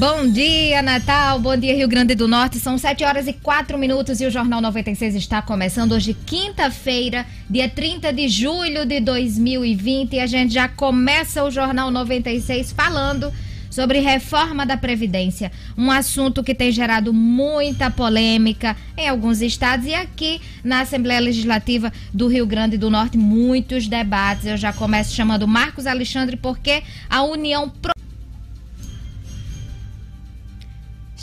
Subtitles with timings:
[0.00, 1.38] Bom dia, Natal.
[1.38, 2.58] Bom dia, Rio Grande do Norte.
[2.58, 7.68] São 7 horas e 4 minutos e o Jornal 96 está começando hoje, quinta-feira, dia
[7.68, 10.14] 30 de julho de 2020.
[10.14, 13.30] E a gente já começa o Jornal 96 falando
[13.70, 19.92] sobre reforma da Previdência, um assunto que tem gerado muita polêmica em alguns estados e
[19.92, 24.46] aqui na Assembleia Legislativa do Rio Grande do Norte, muitos debates.
[24.46, 27.68] Eu já começo chamando Marcos Alexandre porque a União.
[27.68, 27.99] Pro...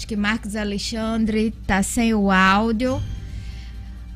[0.07, 3.03] Que Marcos Alexandre tá sem o áudio.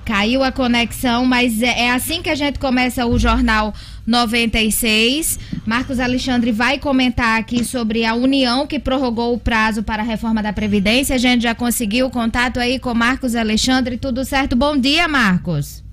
[0.06, 3.74] Caiu a conexão, mas é, é, assim que a gente começa o Jornal
[4.08, 5.38] 96.
[5.66, 10.42] Marcos Alexandre vai comentar aqui sobre a União que prorrogou o prazo para a reforma
[10.42, 11.14] da Previdência.
[11.14, 13.98] A gente já conseguiu contato aí com Marcos Alexandre.
[13.98, 14.56] Tudo certo?
[14.56, 15.84] Bom dia, Marcos.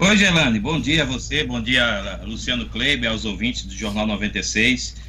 [0.00, 0.58] Oi, Gelane.
[0.58, 5.03] Bom dia a você, bom dia Luciano Kleiber, aos ouvintes do Jornal 96.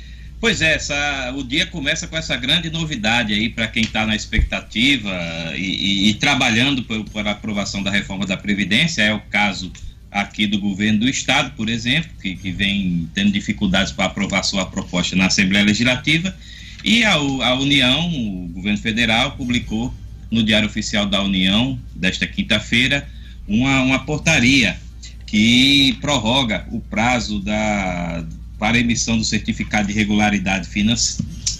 [0.45, 4.15] Pois é, essa, o dia começa com essa grande novidade aí para quem está na
[4.15, 5.11] expectativa
[5.55, 9.01] e, e, e trabalhando por, por aprovação da reforma da Previdência.
[9.01, 9.73] É o caso
[10.11, 14.67] aqui do governo do Estado, por exemplo, que, que vem tendo dificuldades para aprovar sua
[14.67, 16.37] proposta na Assembleia Legislativa.
[16.83, 19.91] E a, a União, o governo federal, publicou
[20.29, 23.09] no Diário Oficial da União, desta quinta-feira,
[23.47, 24.77] uma, uma portaria
[25.25, 28.23] que prorroga o prazo da,
[28.65, 30.67] para emissão do certificado de regularidade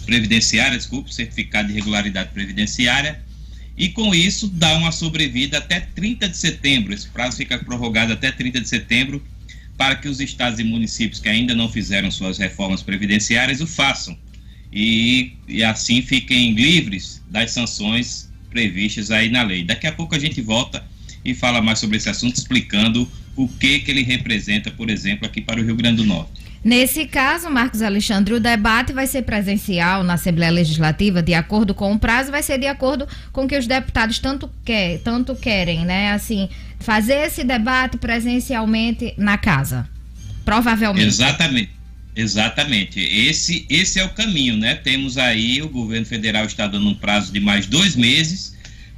[0.08, 3.22] previdenciária, desculpe, certificado de regularidade previdenciária,
[3.78, 6.96] e com isso dá uma sobrevida até 30 de setembro.
[6.96, 9.24] Esse prazo fica prorrogado até 30 de setembro
[9.78, 14.18] para que os estados e municípios que ainda não fizeram suas reformas previdenciárias o façam
[14.74, 19.64] e, e assim fiquem livres das sanções previstas aí na lei.
[19.64, 20.84] Daqui a pouco a gente volta
[21.24, 25.40] e fala mais sobre esse assunto, explicando o que, que ele representa, por exemplo, aqui
[25.40, 26.45] para o Rio Grande do Norte.
[26.66, 31.94] Nesse caso, Marcos Alexandre, o debate vai ser presencial na Assembleia Legislativa, de acordo com
[31.94, 35.86] o prazo, vai ser de acordo com o que os deputados tanto, quer, tanto querem,
[35.86, 36.12] né?
[36.12, 36.50] Assim,
[36.80, 39.88] fazer esse debate presencialmente na casa.
[40.44, 41.06] Provavelmente.
[41.06, 41.70] Exatamente.
[42.16, 43.00] Exatamente.
[43.00, 44.74] Esse, esse é o caminho, né?
[44.74, 48.56] Temos aí, o governo federal está dando um prazo de mais dois meses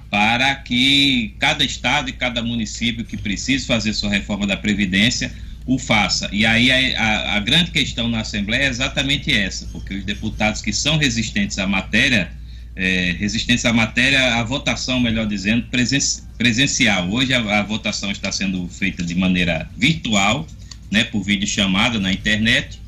[0.09, 5.35] para que cada estado e cada município que precise fazer sua reforma da Previdência
[5.67, 6.29] o faça.
[6.31, 10.61] E aí a, a, a, grande questão na Assembleia é exatamente essa, porque os deputados
[10.61, 12.31] que são resistentes à matéria,
[12.73, 15.99] é, resistentes à matéria, a votação, melhor dizendo, presen,
[16.37, 17.11] presencial.
[17.11, 20.47] Hoje a, a, votação está sendo feita de maneira virtual,
[20.89, 22.79] né, por vídeo chamada na internet,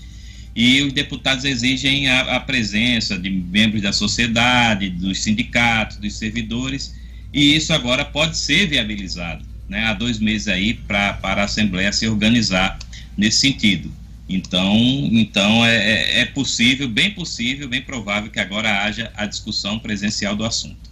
[0.56, 6.96] e os deputados exigem a, a presença de membros da sociedade, dos sindicatos, dos servidores,
[7.34, 11.94] e isso agora pode ser viabilizado né, há dois meses aí pra, para a Assembleia
[11.94, 12.78] se organizar
[13.16, 13.92] nesse sentido.
[14.28, 14.76] Então,
[15.12, 20.36] então é, é, é possível, bem possível, bem provável que agora haja a discussão presencial
[20.36, 20.90] do assunto.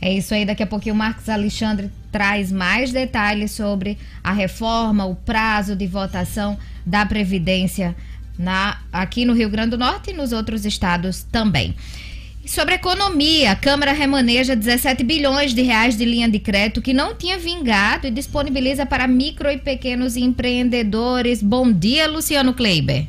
[0.00, 5.04] É isso aí, daqui a pouquinho o Marcos Alexandre traz mais detalhes sobre a reforma,
[5.04, 7.96] o prazo de votação da Previdência
[8.38, 11.74] na, aqui no Rio Grande do Norte e nos outros estados também.
[12.48, 17.14] Sobre economia, a Câmara remaneja 17 bilhões de reais de linha de crédito que não
[17.14, 21.42] tinha vingado e disponibiliza para micro e pequenos empreendedores.
[21.42, 23.06] Bom dia, Luciano Kleiber.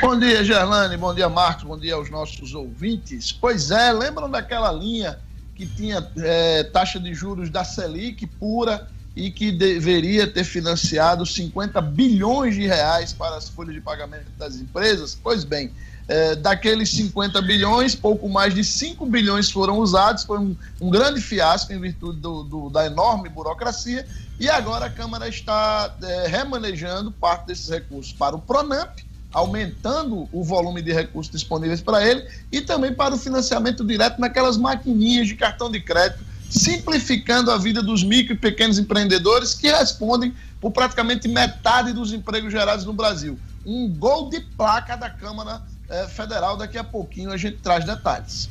[0.00, 0.96] Bom dia, Gerlane.
[0.96, 1.64] Bom dia, Marcos.
[1.64, 3.32] Bom dia aos nossos ouvintes.
[3.32, 5.18] Pois é, lembram daquela linha
[5.56, 8.86] que tinha é, taxa de juros da Selic pura
[9.16, 14.54] e que deveria ter financiado 50 bilhões de reais para as folhas de pagamento das
[14.54, 15.18] empresas?
[15.20, 15.72] Pois bem,
[16.08, 21.20] é, daqueles 50 bilhões, pouco mais de 5 bilhões foram usados, foi um, um grande
[21.20, 24.06] fiasco em virtude do, do, da enorme burocracia,
[24.40, 28.98] e agora a Câmara está é, remanejando parte desses recursos para o Pronamp,
[29.30, 34.56] aumentando o volume de recursos disponíveis para ele, e também para o financiamento direto naquelas
[34.56, 40.34] maquininhas de cartão de crédito, simplificando a vida dos micro e pequenos empreendedores que respondem
[40.58, 43.38] por praticamente metade dos empregos gerados no Brasil.
[43.66, 46.56] Um gol de placa da Câmara é, federal.
[46.56, 48.48] Daqui a pouquinho a gente traz detalhes.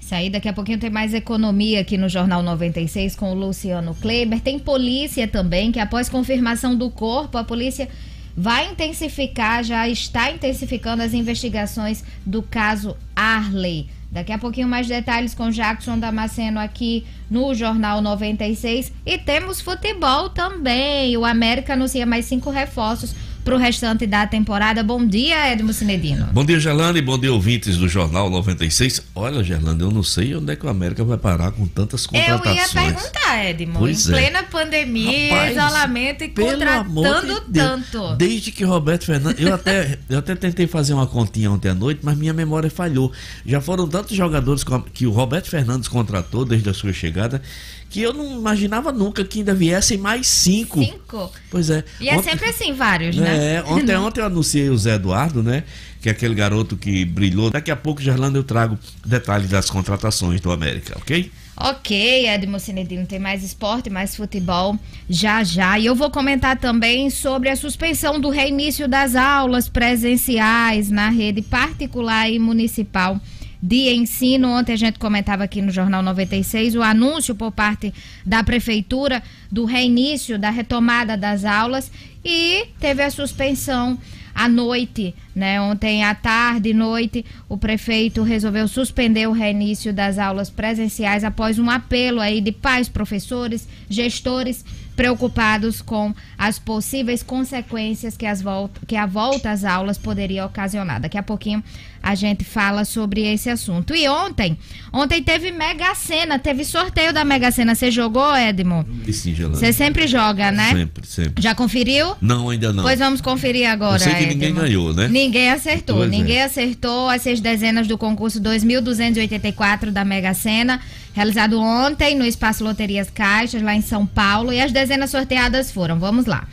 [0.00, 3.94] Isso aí, daqui a pouquinho tem mais economia aqui no Jornal 96 com o Luciano
[3.94, 4.40] Kleber.
[4.40, 7.88] Tem polícia também, que após confirmação do corpo, a polícia
[8.36, 13.88] vai intensificar, já está intensificando as investigações do caso Arley.
[14.10, 18.92] Daqui a pouquinho mais detalhes com Jackson Damasceno aqui no Jornal 96.
[19.06, 21.16] E temos futebol também.
[21.16, 23.14] O América anuncia mais cinco reforços
[23.50, 24.80] para o restante da temporada.
[24.80, 26.26] Bom dia, Edmo Cinedino.
[26.26, 27.02] Bom dia, Gerlane.
[27.02, 29.02] Bom dia, ouvintes do Jornal 96.
[29.12, 32.74] Olha, Gerlane, eu não sei onde é que o América vai parar com tantas contratações.
[32.76, 33.80] Eu ia perguntar, Edmo.
[33.80, 34.14] Pois em é.
[34.14, 38.14] plena pandemia, Rapaz, isolamento e contratando de tanto.
[38.14, 39.44] Desde que Roberto Fernandes.
[39.44, 43.10] Eu até, eu até tentei fazer uma continha ontem à noite, mas minha memória falhou.
[43.44, 44.62] Já foram tantos jogadores
[44.94, 47.42] que o Roberto Fernandes contratou desde a sua chegada
[47.90, 50.82] que eu não imaginava nunca que ainda viessem mais cinco.
[50.82, 51.30] Cinco?
[51.50, 51.84] Pois é.
[52.00, 53.56] E é sempre assim, vários, né?
[53.56, 55.64] É, ontem, ontem eu anunciei o Zé Eduardo, né?
[56.00, 57.50] Que é aquele garoto que brilhou.
[57.50, 61.30] Daqui a pouco, Gerlando, eu trago detalhes das contratações do América, ok?
[61.56, 64.78] Ok, Edmo Cinedino, tem mais esporte, mais futebol
[65.10, 65.78] já já.
[65.78, 71.42] E eu vou comentar também sobre a suspensão do reinício das aulas presenciais na rede
[71.42, 73.20] particular e municipal
[73.62, 74.48] de ensino.
[74.48, 77.92] Ontem a gente comentava aqui no Jornal 96 o anúncio por parte
[78.24, 81.90] da prefeitura do reinício, da retomada das aulas
[82.24, 83.98] e teve a suspensão
[84.34, 85.60] à noite, né?
[85.60, 91.68] Ontem à tarde noite, o prefeito resolveu suspender o reinício das aulas presenciais após um
[91.68, 94.64] apelo aí de pais, professores, gestores
[95.00, 101.00] preocupados com as possíveis consequências que, as volta, que a volta às aulas poderia ocasionar.
[101.00, 101.64] Daqui a pouquinho
[102.02, 103.94] a gente fala sobre esse assunto.
[103.94, 104.58] E ontem,
[104.92, 107.74] ontem teve Mega Sena, teve sorteio da Mega Sena.
[107.74, 108.84] Você jogou, Edmo?
[109.10, 110.74] Sim, Você sempre joga, né?
[110.74, 111.42] Sempre, sempre.
[111.42, 112.14] Já conferiu?
[112.20, 112.82] Não, ainda não.
[112.82, 113.96] Pois vamos conferir agora.
[113.96, 115.08] Eu sei que ninguém ganhou, né?
[115.08, 115.96] Ninguém acertou.
[115.96, 116.10] Pois é.
[116.10, 116.44] ninguém é.
[116.44, 120.78] acertou as seis dezenas do concurso 2.284 da Mega Sena
[121.12, 124.52] realizado ontem no Espaço Loterias Caixas, lá em São Paulo.
[124.52, 126.46] E as dezenas sorteadas foram, vamos lá: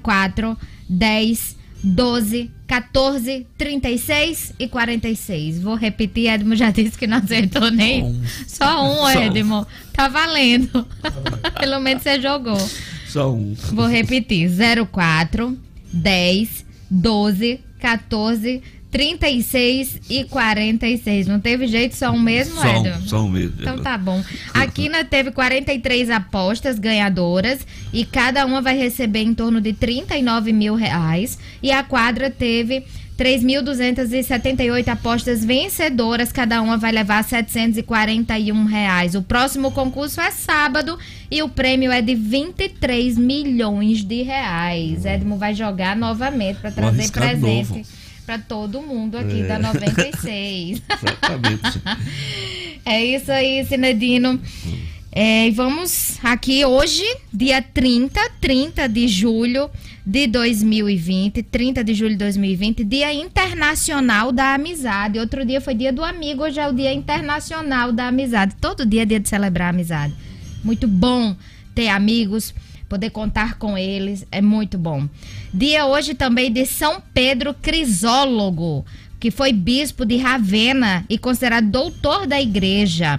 [0.00, 0.56] 04,
[0.88, 5.60] 10, 12, 14, 36 e 46.
[5.60, 8.04] Vou repetir, Edmo já disse que não acertou nem.
[8.04, 8.22] Um.
[8.46, 9.60] Só um, Só Edmo.
[9.60, 9.66] Um.
[9.92, 10.86] Tá valendo.
[11.58, 12.58] Pelo menos você jogou.
[13.08, 13.54] Só um.
[13.72, 14.48] Vou repetir:
[14.90, 15.58] 04,
[15.92, 21.26] 10, 12, 14, 36 e 46.
[21.26, 23.56] Não teve jeito, só um mesmo, só um, Só um mesmo.
[23.58, 24.22] Então tá bom.
[24.52, 30.52] A Quina teve 43 apostas ganhadoras e cada uma vai receber em torno de 39
[30.52, 31.38] mil reais.
[31.62, 32.84] E a quadra teve
[33.16, 39.14] 3.278 apostas vencedoras, cada uma vai levar 741 reais.
[39.14, 40.98] O próximo concurso é sábado
[41.30, 45.06] e o prêmio é de 23 milhões de reais.
[45.06, 47.70] Edmo vai jogar novamente para trazer presente.
[47.70, 48.01] Novo
[48.32, 49.46] para todo mundo aqui é.
[49.46, 50.80] da 96.
[50.88, 51.82] Exatamente.
[52.84, 54.40] é isso aí, Sinedino.
[55.14, 59.70] É, vamos aqui hoje, dia 30, 30 de julho
[60.06, 65.18] de 2020, 30 de julho de 2020, Dia Internacional da Amizade.
[65.18, 68.56] Outro dia foi Dia do Amigo, hoje é o Dia Internacional da Amizade.
[68.58, 70.14] Todo dia é dia de celebrar a amizade.
[70.64, 71.36] Muito bom
[71.74, 72.54] ter amigos
[72.92, 75.08] poder contar com eles é muito bom.
[75.54, 78.84] Dia hoje também de São Pedro Crisólogo,
[79.18, 83.18] que foi bispo de Ravenna e considerado doutor da igreja.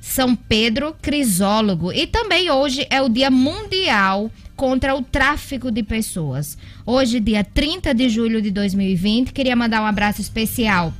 [0.00, 1.92] São Pedro Crisólogo.
[1.92, 6.58] E também hoje é o Dia Mundial contra o tráfico de pessoas.
[6.84, 10.92] Hoje, dia 30 de julho de 2020, queria mandar um abraço especial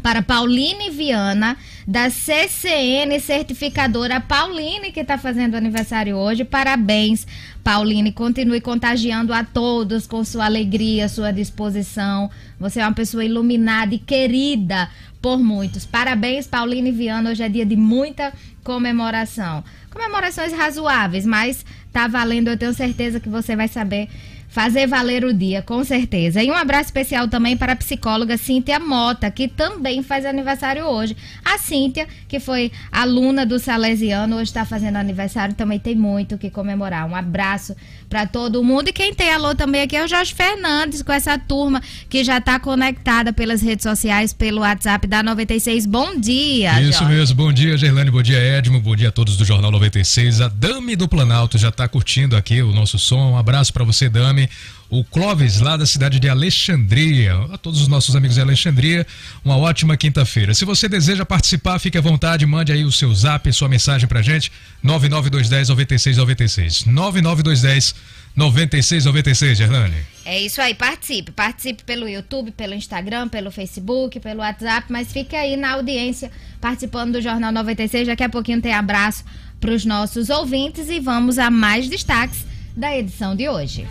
[0.00, 1.56] para Pauline Viana,
[1.86, 4.20] da CCN Certificadora.
[4.20, 6.44] Pauline, que está fazendo aniversário hoje.
[6.44, 7.26] Parabéns,
[7.62, 8.12] Pauline.
[8.12, 12.30] Continue contagiando a todos com sua alegria, sua disposição.
[12.58, 14.88] Você é uma pessoa iluminada e querida
[15.20, 15.84] por muitos.
[15.84, 17.30] Parabéns, Pauline Viana.
[17.30, 18.32] Hoje é dia de muita
[18.64, 19.62] comemoração.
[19.90, 22.48] Comemorações razoáveis, mas tá valendo.
[22.48, 24.08] Eu tenho certeza que você vai saber
[24.50, 26.42] fazer valer o dia, com certeza.
[26.42, 31.16] E um abraço especial também para a psicóloga Cíntia Mota, que também faz aniversário hoje.
[31.44, 36.50] A Cíntia, que foi aluna do Salesiano, hoje está fazendo aniversário, também tem muito que
[36.50, 37.08] comemorar.
[37.08, 37.76] Um abraço
[38.10, 38.88] para todo mundo.
[38.88, 42.38] E quem tem alô também aqui é o Jorge Fernandes, com essa turma que já
[42.38, 45.86] está conectada pelas redes sociais, pelo WhatsApp da 96.
[45.86, 46.82] Bom dia.
[46.82, 47.14] Isso Jorge.
[47.14, 47.36] mesmo.
[47.36, 48.10] Bom dia, Gerlane.
[48.10, 48.80] Bom dia, Edmo.
[48.80, 50.40] Bom dia a todos do Jornal 96.
[50.40, 53.30] A Dami do Planalto já está curtindo aqui o nosso som.
[53.32, 54.50] Um abraço para você, Dami
[54.90, 57.36] o Clóvis, lá da cidade de Alexandria.
[57.52, 59.06] A todos os nossos amigos de Alexandria,
[59.44, 60.52] uma ótima quinta-feira.
[60.52, 64.20] Se você deseja participar, fique à vontade, mande aí o seu zap, sua mensagem pra
[64.20, 64.50] gente,
[64.82, 66.86] 99210 9696.
[66.86, 67.94] 99210
[68.34, 69.96] 9696, Gerlane.
[70.24, 71.30] É isso aí, participe.
[71.32, 76.30] Participe pelo YouTube, pelo Instagram, pelo Facebook, pelo WhatsApp, mas fique aí na audiência
[76.60, 78.08] participando do Jornal 96.
[78.08, 79.24] Daqui a pouquinho tem abraço
[79.60, 82.44] para os nossos ouvintes e vamos a mais destaques
[82.76, 83.86] da edição de hoje.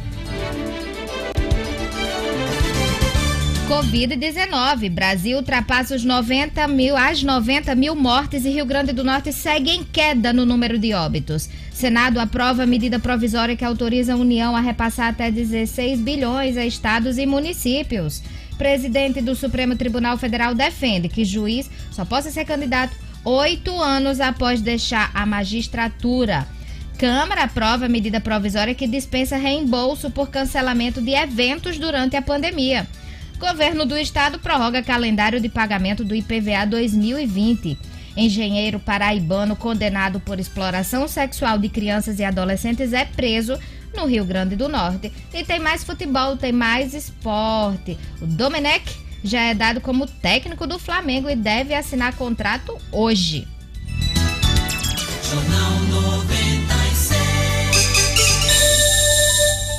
[3.69, 4.89] Covid-19.
[4.89, 9.69] Brasil ultrapassa os 90 mil, as 90 mil mortes e Rio Grande do Norte segue
[9.69, 11.47] em queda no número de óbitos.
[11.71, 17.19] Senado aprova medida provisória que autoriza a União a repassar até 16 bilhões a estados
[17.19, 18.23] e municípios.
[18.57, 24.61] Presidente do Supremo Tribunal Federal defende que juiz só possa ser candidato oito anos após
[24.61, 26.47] deixar a magistratura.
[26.97, 32.87] Câmara aprova medida provisória que dispensa reembolso por cancelamento de eventos durante a pandemia.
[33.39, 37.77] Governo do Estado prorroga calendário de pagamento do IPVA 2020.
[38.17, 43.57] Engenheiro paraibano condenado por exploração sexual de crianças e adolescentes é preso
[43.95, 45.11] no Rio Grande do Norte.
[45.33, 47.97] E tem mais futebol, tem mais esporte.
[48.21, 53.47] O Domenech já é dado como técnico do Flamengo e deve assinar contrato hoje.
[55.23, 56.38] Jornal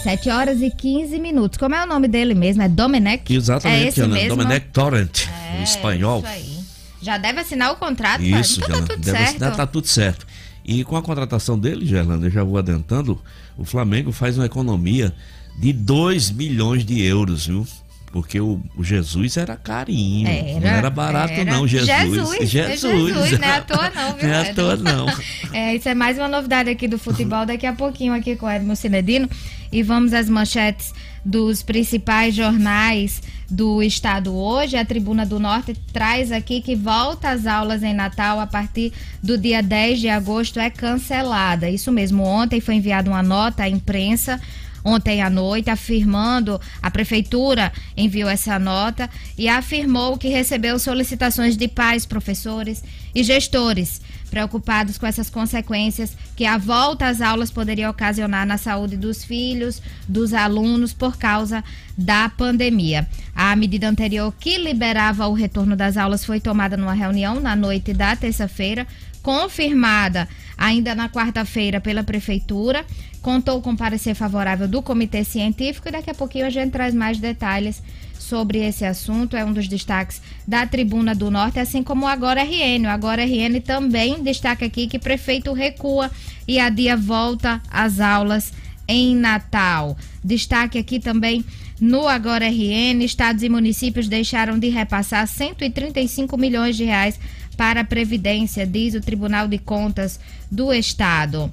[0.02, 1.58] 7 horas e 15 minutos.
[1.58, 2.62] Como é o nome dele mesmo?
[2.62, 3.32] É Domenech?
[3.32, 4.14] Exatamente, é esse Ana.
[4.14, 4.36] mesmo?
[4.36, 6.18] Domenech Torrent, É, em espanhol.
[6.20, 6.60] Isso aí.
[7.02, 8.22] Já deve assinar o contrato?
[8.22, 8.86] Isso, então tá Gerlando.
[8.94, 9.30] tudo Deve certo.
[9.30, 10.26] assinar, tá tudo certo.
[10.64, 13.20] E com a contratação dele, Gerlando, eu já vou adiantando,
[13.56, 15.12] o Flamengo faz uma economia
[15.58, 17.66] de 2 milhões de euros, viu?
[18.12, 20.28] Porque o, o Jesus era carinho.
[20.28, 21.44] Era, não era barato, era.
[21.44, 21.88] não, Jesus.
[21.88, 23.14] Jesus, Jesus.
[23.14, 25.06] Jesus, não é à toa não, viu, Não é à toa, não.
[25.52, 28.50] É, isso é mais uma novidade aqui do futebol, daqui a pouquinho aqui com o
[28.50, 29.28] Edmo Cinedino.
[29.72, 30.92] E vamos às manchetes
[31.24, 34.76] dos principais jornais do estado hoje.
[34.76, 39.36] A Tribuna do Norte traz aqui que volta às aulas em Natal a partir do
[39.36, 41.68] dia 10 de agosto é cancelada.
[41.68, 44.40] Isso mesmo, ontem foi enviada uma nota à imprensa
[44.84, 51.68] ontem à noite, afirmando, a prefeitura enviou essa nota e afirmou que recebeu solicitações de
[51.68, 52.82] pais, professores
[53.14, 58.96] e gestores preocupados com essas consequências que a volta às aulas poderia ocasionar na saúde
[58.96, 61.64] dos filhos, dos alunos por causa
[61.98, 63.06] da pandemia.
[63.34, 67.92] A medida anterior que liberava o retorno das aulas foi tomada numa reunião na noite
[67.92, 68.86] da terça-feira,
[69.22, 72.84] confirmada ainda na quarta-feira pela prefeitura,
[73.22, 77.18] contou com parecer favorável do comitê científico e daqui a pouquinho a gente traz mais
[77.18, 77.82] detalhes
[78.18, 79.36] sobre esse assunto.
[79.36, 82.86] É um dos destaques da Tribuna do Norte, assim como o Agora RN.
[82.86, 86.10] O Agora RN também destaca aqui que prefeito recua
[86.46, 88.52] e a dia volta às aulas
[88.86, 89.96] em Natal.
[90.22, 91.44] Destaque aqui também
[91.80, 97.18] no Agora RN, estados e municípios deixaram de repassar 135 milhões de reais
[97.60, 100.18] para a Previdência, diz o Tribunal de Contas
[100.50, 101.50] do Estado.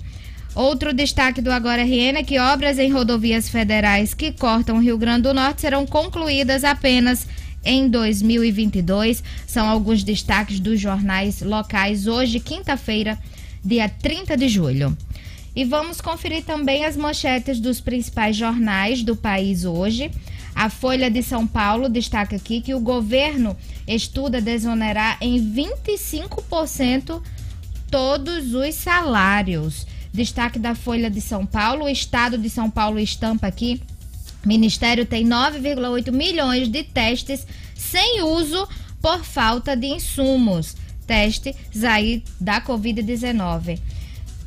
[0.56, 4.98] Outro destaque do Agora RN é que obras em rodovias federais que cortam o Rio
[4.98, 7.28] Grande do Norte serão concluídas apenas
[7.62, 9.22] em 2022.
[9.46, 13.20] São alguns destaques dos jornais locais hoje, quinta-feira,
[13.62, 14.98] dia 30 de julho.
[15.54, 20.10] E vamos conferir também as manchetes dos principais jornais do país hoje.
[20.58, 23.56] A Folha de São Paulo destaca aqui que o governo
[23.88, 27.22] estuda desonerar em 25%
[27.92, 29.86] todos os salários.
[30.12, 33.84] Destaque da Folha de São Paulo, o estado de São Paulo estampa aqui.
[34.44, 37.46] Ministério tem 9,8 milhões de testes
[37.76, 38.68] sem uso
[39.00, 40.76] por falta de insumos.
[41.06, 43.80] Testes aí da Covid-19.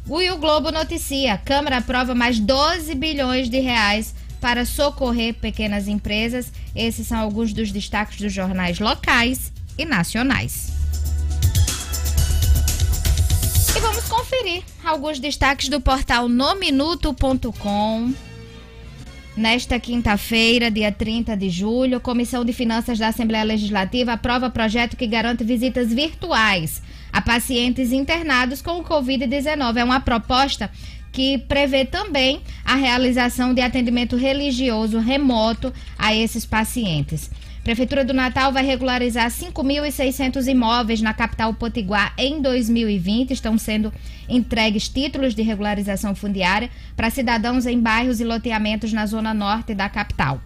[0.09, 5.87] O e o Globo noticia: Câmara aprova mais 12 bilhões de reais para socorrer pequenas
[5.87, 6.53] empresas.
[6.75, 10.73] Esses são alguns dos destaques dos jornais locais e nacionais.
[13.77, 18.13] E vamos conferir alguns destaques do portal nominuto.com.
[19.37, 24.97] Nesta quinta-feira, dia 30 de julho, a Comissão de Finanças da Assembleia Legislativa aprova projeto
[24.97, 26.83] que garante visitas virtuais
[27.13, 29.77] a pacientes internados com o Covid-19.
[29.77, 30.71] É uma proposta
[31.12, 37.31] que prevê também a realização de atendimento religioso remoto a esses pacientes.
[37.62, 43.33] Prefeitura do Natal vai regularizar 5.600 imóveis na capital Potiguar em 2020.
[43.33, 43.93] Estão sendo
[44.29, 49.90] entregues títulos de regularização fundiária para cidadãos em bairros e loteamentos na zona norte da
[49.90, 50.40] capital.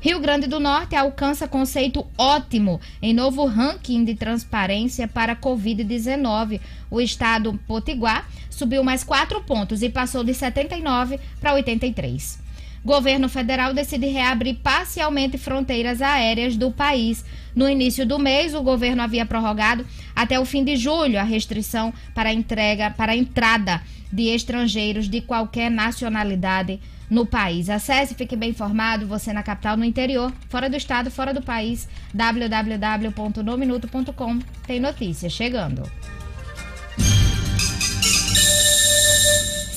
[0.00, 6.60] Rio Grande do Norte alcança conceito ótimo em novo ranking de transparência para Covid-19.
[6.88, 12.38] O estado Potiguar subiu mais quatro pontos e passou de 79 para 83.
[12.84, 17.24] Governo federal decide reabrir parcialmente fronteiras aéreas do país.
[17.52, 21.92] No início do mês, o governo havia prorrogado até o fim de julho a restrição
[22.14, 27.70] para entrega, para a entrada de estrangeiros de qualquer nacionalidade no país.
[27.70, 31.88] Acesse, fique bem informado, você na capital, no interior, fora do estado, fora do país,
[32.12, 34.38] www.nominuto.com.
[34.66, 35.88] Tem notícias chegando.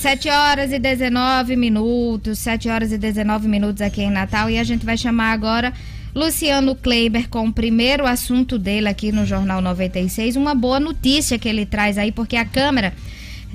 [0.01, 4.63] 7 horas e 19 minutos, 7 horas e 19 minutos aqui em Natal e a
[4.63, 5.71] gente vai chamar agora
[6.15, 10.35] Luciano Kleiber com o primeiro assunto dele aqui no Jornal 96.
[10.35, 12.95] Uma boa notícia que ele traz aí, porque a Câmara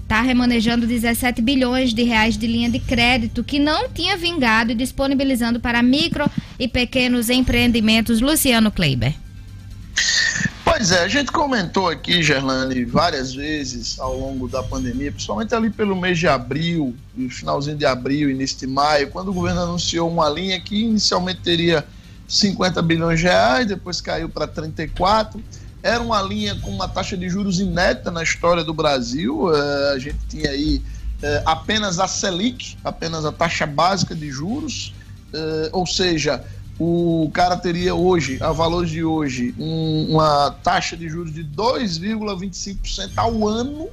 [0.06, 4.74] está remanejando 17 bilhões de reais de linha de crédito que não tinha vingado e
[4.74, 8.20] disponibilizando para micro e pequenos empreendimentos.
[8.20, 9.14] Luciano Kleiber.
[10.64, 15.70] Pois é, a gente comentou aqui, Gerlane, várias vezes ao longo da pandemia, principalmente ali
[15.70, 16.94] pelo mês de abril,
[17.30, 21.84] finalzinho de abril, início de maio, quando o governo anunciou uma linha que inicialmente teria
[22.28, 25.42] 50 bilhões de reais, depois caiu para 34.
[25.86, 29.44] Era uma linha com uma taxa de juros inédita na história do Brasil.
[29.44, 30.82] Uh, a gente tinha aí
[31.22, 34.92] uh, apenas a Selic, apenas a taxa básica de juros,
[35.32, 36.42] uh, ou seja,
[36.76, 43.12] o cara teria hoje, a valores de hoje, um, uma taxa de juros de 2,25%
[43.14, 43.88] ao ano.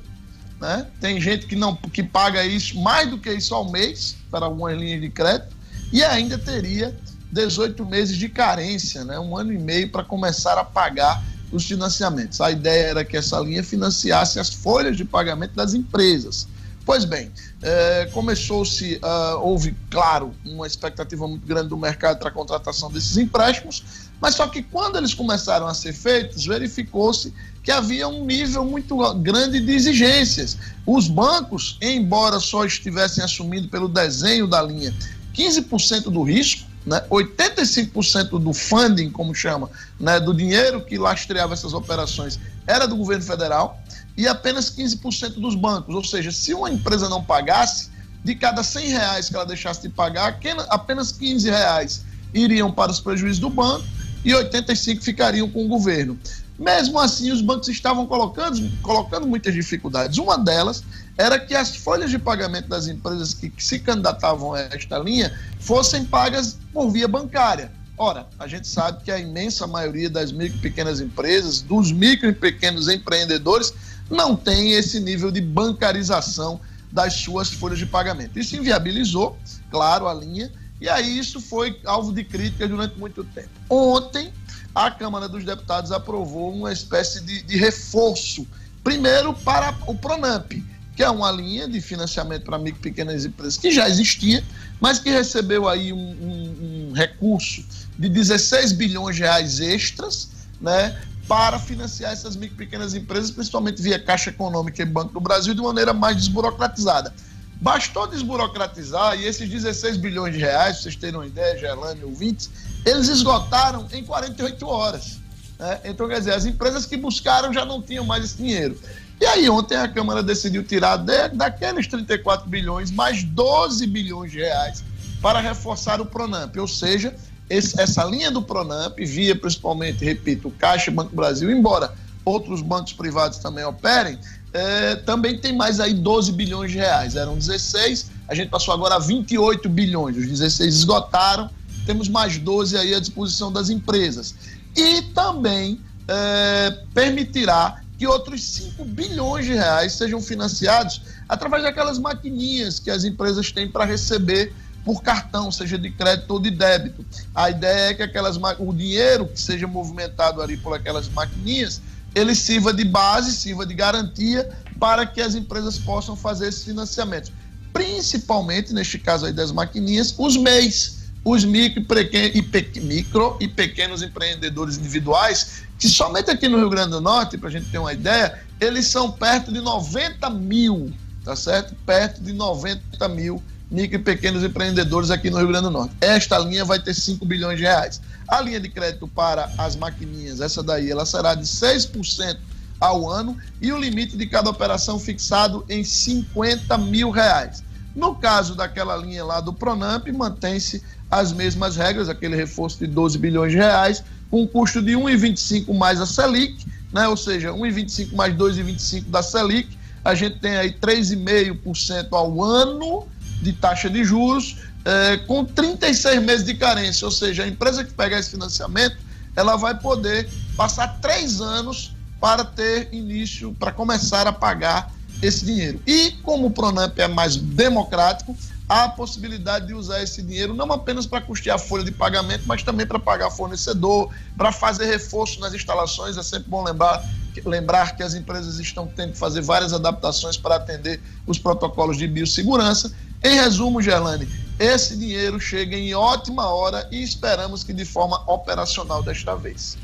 [0.59, 0.87] Né?
[0.99, 4.75] Tem gente que não que paga isso mais do que isso ao mês para algumas
[4.75, 5.55] linhas de crédito
[5.91, 6.97] e ainda teria
[7.31, 9.19] 18 meses de carência, né?
[9.19, 11.23] um ano e meio para começar a pagar
[11.53, 12.41] os financiamentos.
[12.41, 16.47] A ideia era que essa linha financiasse as folhas de pagamento das empresas.
[16.85, 17.31] Pois bem,
[17.61, 23.15] é, começou-se, uh, houve, claro, uma expectativa muito grande do mercado para a contratação desses
[23.15, 27.33] empréstimos, mas só que quando eles começaram a ser feitos, verificou-se
[27.63, 30.57] que havia um nível muito grande de exigências.
[30.85, 34.93] Os bancos, embora só estivessem assumindo pelo desenho da linha
[35.33, 41.73] 15% do risco, né, 85% do funding, como chama, né, do dinheiro que lastreava essas
[41.73, 43.81] operações, era do governo federal
[44.17, 45.95] e apenas 15% dos bancos.
[45.95, 47.91] Ou seja, se uma empresa não pagasse,
[48.23, 52.99] de cada 100 reais que ela deixasse de pagar, apenas 15 reais iriam para os
[52.99, 53.85] prejuízos do banco
[54.23, 56.17] e 85 ficariam com o governo.
[56.57, 60.17] Mesmo assim, os bancos estavam colocando, colocando muitas dificuldades.
[60.17, 60.83] Uma delas
[61.17, 65.37] era que as folhas de pagamento das empresas que, que se candidatavam a esta linha
[65.59, 67.71] fossem pagas por via bancária.
[67.97, 72.27] Ora, a gente sabe que a imensa maioria das micro e pequenas empresas, dos micro
[72.27, 73.73] e pequenos empreendedores,
[74.09, 76.59] não tem esse nível de bancarização
[76.91, 78.37] das suas folhas de pagamento.
[78.37, 79.37] Isso inviabilizou,
[79.69, 80.51] claro, a linha,
[80.81, 83.49] e aí isso foi alvo de crítica durante muito tempo.
[83.69, 84.33] Ontem,
[84.73, 88.45] a Câmara dos Deputados aprovou uma espécie de, de reforço,
[88.83, 90.51] primeiro para o Pronamp,
[90.95, 94.43] que é uma linha de financiamento para micro e pequenas empresas que já existia,
[94.79, 97.63] mas que recebeu aí um, um, um recurso
[97.97, 100.29] de 16 bilhões de reais extras,
[100.61, 105.19] né, para financiar essas micro e pequenas empresas, principalmente via Caixa Econômica e Banco do
[105.19, 107.13] Brasil, de maneira mais desburocratizada.
[107.61, 112.49] Bastou desburocratizar e esses 16 bilhões de reais, vocês terem uma ideia, Gelane ouvintes,
[112.85, 115.19] eles esgotaram em 48 horas.
[115.57, 115.79] Né?
[115.85, 118.77] Então, quer dizer, as empresas que buscaram já não tinham mais esse dinheiro.
[119.21, 124.39] E aí, ontem a Câmara decidiu tirar de, daqueles 34 bilhões mais 12 bilhões de
[124.39, 124.83] reais
[125.21, 127.15] para reforçar o Pronamp, ou seja,
[127.49, 131.93] esse, essa linha do Pronamp, via principalmente, repito, Caixa e Banco Brasil, embora
[132.25, 134.17] outros bancos privados também operem,
[134.53, 137.15] é, também tem mais aí 12 bilhões de reais.
[137.15, 140.17] Eram 16, a gente passou agora a 28 bilhões.
[140.17, 141.49] Os 16 esgotaram,
[141.85, 144.35] temos mais 12 aí à disposição das empresas.
[144.75, 152.79] E também é, permitirá que outros 5 bilhões de reais sejam financiados através daquelas maquininhas
[152.79, 154.53] que as empresas têm para receber
[154.83, 157.05] por cartão, seja de crédito ou de débito.
[157.33, 161.81] A ideia é que aquelas, o dinheiro que seja movimentado ali por aquelas maquininhas,
[162.13, 167.31] ele sirva de base, sirva de garantia para que as empresas possam fazer esses financiamentos.
[167.71, 174.77] Principalmente, neste caso aí das maquininhas, os MEIs, os micro e, micro e pequenos empreendedores
[174.77, 178.39] individuais, que somente aqui no Rio Grande do Norte, para a gente ter uma ideia,
[178.59, 180.91] eles são perto de 90 mil,
[181.23, 181.75] tá certo?
[181.85, 185.95] Perto de 90 mil micro e pequenos empreendedores aqui no Rio Grande do Norte.
[185.99, 187.99] Esta linha vai ter 5 bilhões de reais.
[188.27, 192.37] A linha de crédito para as maquininhas, essa daí, ela será de 6%
[192.79, 197.63] ao ano e o limite de cada operação fixado em 50 mil reais.
[197.95, 200.83] No caso daquela linha lá do Pronamp, mantém-se
[201.19, 205.73] as mesmas regras, aquele reforço de 12 bilhões de reais, com um custo de 1,25
[205.75, 207.07] mais a Selic, né?
[207.07, 213.07] ou seja, 1,25 mais 2,25 da Selic, a gente tem aí 3,5% ao ano
[213.41, 217.93] de taxa de juros é, com 36 meses de carência, ou seja, a empresa que
[217.93, 218.97] pegar esse financiamento,
[219.35, 225.79] ela vai poder passar três anos para ter início, para começar a pagar esse dinheiro.
[225.87, 228.35] E como o Pronamp é mais democrático,
[228.73, 232.43] há a possibilidade de usar esse dinheiro não apenas para custear a folha de pagamento,
[232.47, 236.17] mas também para pagar fornecedor, para fazer reforço nas instalações.
[236.17, 236.99] É sempre bom lembrar,
[237.45, 242.07] lembrar que as empresas estão tendo que fazer várias adaptações para atender os protocolos de
[242.07, 242.91] biossegurança.
[243.23, 249.03] Em resumo, Gerlane, esse dinheiro chegue em ótima hora e esperamos que de forma operacional
[249.03, 249.77] desta vez.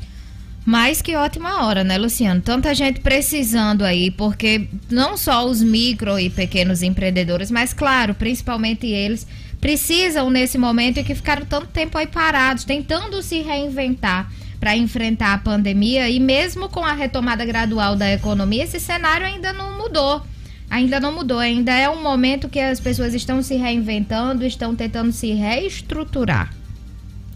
[0.64, 2.40] Mais que ótima hora, né, Luciano?
[2.40, 8.86] Tanta gente precisando aí, porque não só os micro e pequenos empreendedores, mas claro, principalmente
[8.86, 9.26] eles,
[9.60, 15.34] precisam nesse momento e que ficaram tanto tempo aí parados, tentando se reinventar para enfrentar
[15.34, 20.22] a pandemia e mesmo com a retomada gradual da economia, esse cenário ainda não mudou.
[20.68, 25.10] Ainda não mudou, ainda é um momento que as pessoas estão se reinventando, estão tentando
[25.10, 26.54] se reestruturar.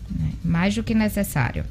[0.09, 0.31] Né?
[0.45, 1.65] Mais do que necessário.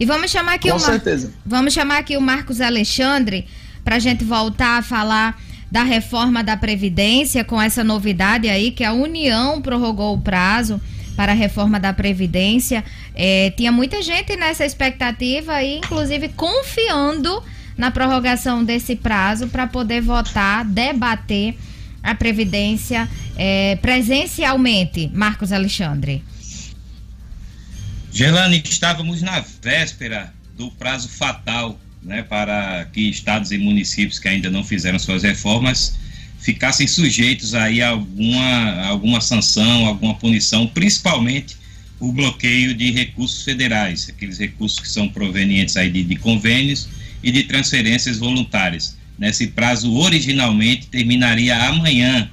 [0.00, 1.30] E vamos chamar aqui Com o certeza.
[1.44, 3.46] Vamos chamar aqui o Marcos Alexandre
[3.84, 5.38] para a gente voltar a falar
[5.70, 10.80] da reforma da Previdência com essa novidade aí que a União prorrogou o prazo
[11.14, 12.82] para a reforma da Previdência.
[13.14, 17.42] É, tinha muita gente nessa expectativa e, inclusive, confiando
[17.76, 21.54] na prorrogação desse prazo para poder votar, debater
[22.02, 25.10] a Previdência é, presencialmente.
[25.12, 26.24] Marcos Alexandre.
[28.12, 34.50] Gelane, estávamos na véspera do prazo fatal né, para que estados e municípios que ainda
[34.50, 35.98] não fizeram suas reformas
[36.40, 41.56] ficassem sujeitos aí a alguma, alguma sanção, alguma punição, principalmente
[42.00, 46.88] o bloqueio de recursos federais, aqueles recursos que são provenientes aí de, de convênios
[47.22, 48.96] e de transferências voluntárias.
[49.18, 52.30] Nesse prazo, originalmente, terminaria amanhã,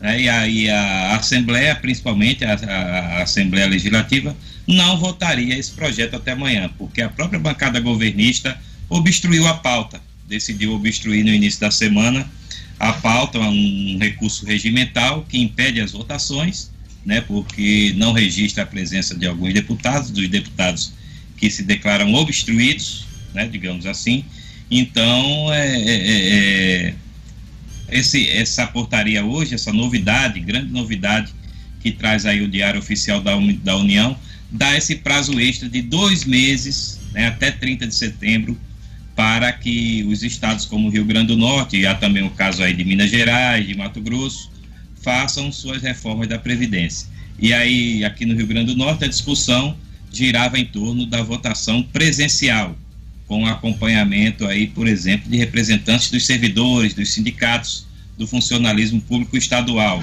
[0.00, 6.16] né, e aí a Assembleia, principalmente a, a, a Assembleia Legislativa, não votaria esse projeto
[6.16, 11.70] até amanhã, porque a própria bancada governista obstruiu a pauta, decidiu obstruir no início da
[11.70, 12.26] semana
[12.78, 16.70] a pauta, um recurso regimental que impede as votações,
[17.04, 20.92] né, porque não registra a presença de alguns deputados, dos deputados
[21.36, 24.24] que se declaram obstruídos, né, digamos assim.
[24.70, 26.94] Então, é, é, é, é
[27.90, 31.32] esse, essa portaria hoje, essa novidade, grande novidade
[31.80, 34.16] que traz aí o Diário Oficial da, da União,
[34.50, 38.58] dá esse prazo extra de dois meses, né, até 30 de setembro,
[39.14, 42.74] para que os estados como Rio Grande do Norte, e há também o caso aí
[42.74, 44.50] de Minas Gerais, de Mato Grosso,
[45.02, 47.08] façam suas reformas da Previdência.
[47.38, 49.76] E aí, aqui no Rio Grande do Norte, a discussão
[50.12, 52.76] girava em torno da votação presencial,
[53.26, 60.02] com acompanhamento aí, por exemplo, de representantes dos servidores, dos sindicatos, do funcionalismo público estadual.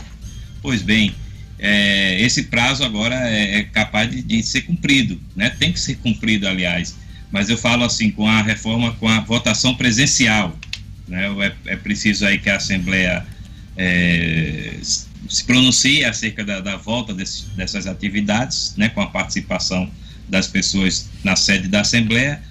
[0.61, 1.13] Pois bem,
[1.61, 5.49] é, esse prazo agora é, é capaz de, de, ser cumprido, né?
[5.51, 6.95] Tem que ser cumprido, aliás
[7.31, 10.57] mas eu falo assim, com a reforma, com a votação presencial,
[11.07, 11.27] né,
[11.65, 13.25] é, é preciso aí que a Assembleia
[13.77, 14.73] é,
[15.29, 19.89] se pronuncie acerca da, da volta desse, dessas atividades, né, com a participação
[20.27, 22.41] das pessoas na sede da Assembleia.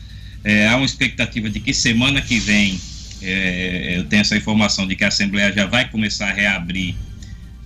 [0.42, 2.80] É, há uma expectativa de que semana que vem,
[3.20, 6.94] é, eu tenho essa informação de que a Assembleia já vai começar a reabrir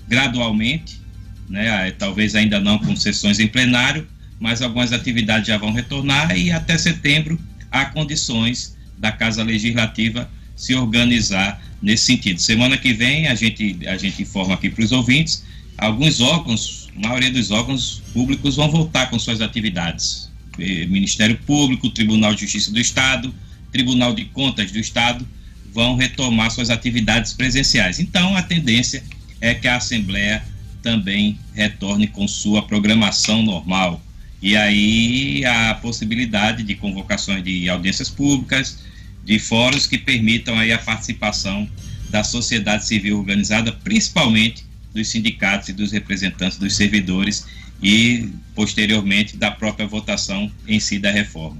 [0.09, 1.01] gradualmente,
[1.49, 4.07] né, talvez ainda não com sessões em plenário,
[4.41, 7.39] mas algumas atividades já vão retornar e até setembro
[7.71, 12.41] há condições da Casa Legislativa se organizar nesse sentido.
[12.41, 15.45] Semana que vem a gente, a gente informa aqui para os ouvintes,
[15.77, 20.31] alguns órgãos, a maioria dos órgãos públicos vão voltar com suas atividades.
[20.59, 23.35] Eh, Ministério Público, Tribunal de Justiça do Estado,
[23.73, 25.27] Tribunal de Contas do Estado
[25.73, 27.99] vão retomar suas atividades presenciais.
[27.99, 29.03] Então a tendência
[29.41, 30.45] é que a Assembleia
[30.85, 34.01] também retorne com sua programação normal,
[34.43, 38.85] e aí a possibilidade de convocações de audiências públicas,
[39.25, 41.67] de fóruns que permitam aí a participação
[42.11, 47.47] da sociedade civil organizada, principalmente dos sindicatos e dos representantes dos servidores
[47.83, 51.59] e posteriormente da própria votação em si da reforma.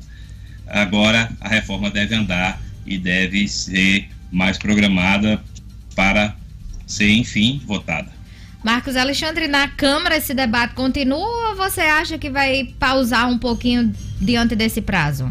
[0.67, 5.43] Agora a reforma deve andar e deve ser mais programada
[5.97, 6.37] para
[6.87, 8.14] ser enfim votada.
[8.65, 13.93] Marcos Alexandre, na Câmara esse debate continua ou você acha que vai pausar um pouquinho
[14.19, 15.31] diante desse prazo?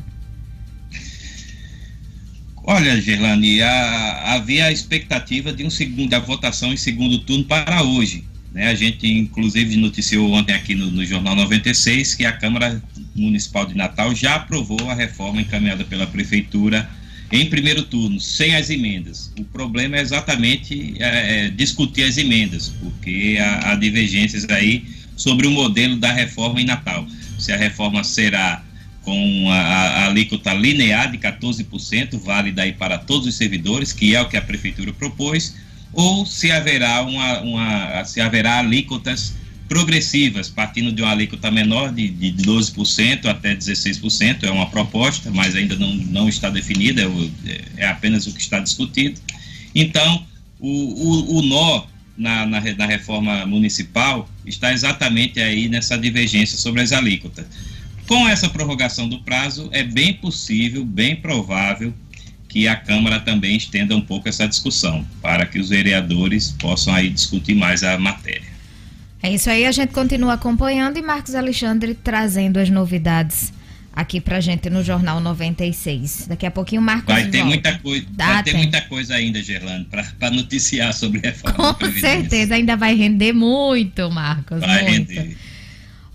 [2.63, 7.81] Olha, Gerlani, a, havia a expectativa de um segundo, da votação em segundo turno para
[7.81, 8.23] hoje.
[8.53, 8.67] Né?
[8.67, 12.81] A gente, inclusive, noticiou ontem aqui no, no Jornal 96 que a Câmara
[13.15, 16.87] Municipal de Natal já aprovou a reforma encaminhada pela Prefeitura
[17.33, 19.33] em primeiro turno, sem as emendas.
[19.39, 24.85] O problema é exatamente é, é, discutir as emendas, porque há, há divergências aí
[25.17, 27.07] sobre o modelo da reforma em Natal.
[27.39, 28.63] Se a reforma será
[29.01, 34.21] com a, a, alíquota linear de 14%, válida aí para todos os servidores, que é
[34.21, 35.55] o que a prefeitura propôs,
[35.91, 39.33] ou se haverá uma, uma se haverá alíquotas
[39.73, 45.55] progressivas, partindo de uma alíquota menor de, de 12% até 16%, é uma proposta, mas
[45.55, 49.19] ainda não, não está definida, é, é apenas o que está discutido.
[49.73, 50.23] Então,
[50.59, 56.81] o, o, o nó na, na, na, reforma municipal está exatamente aí nessa divergência sobre
[56.81, 57.47] as alíquotas.
[58.05, 61.91] Com essa prorrogação do prazo, é bem possível, bem provável
[62.47, 67.09] que a Câmara também estenda um pouco essa discussão, para que os vereadores possam aí
[67.09, 68.52] discutir mais a matéria.
[69.23, 73.53] É isso aí, a gente continua acompanhando e Marcos Alexandre trazendo as novidades
[73.95, 76.27] aqui pra gente no Jornal 96.
[76.27, 77.45] Daqui a pouquinho o Marcos Vai ter volta.
[77.45, 79.85] muita coisa, vai ter muita coisa ainda, Gerlando,
[80.19, 81.73] para noticiar sobre a reforma.
[81.73, 84.59] Com certeza, ainda vai render muito, Marcos.
[84.59, 85.09] Vai muito.
[85.09, 85.37] render.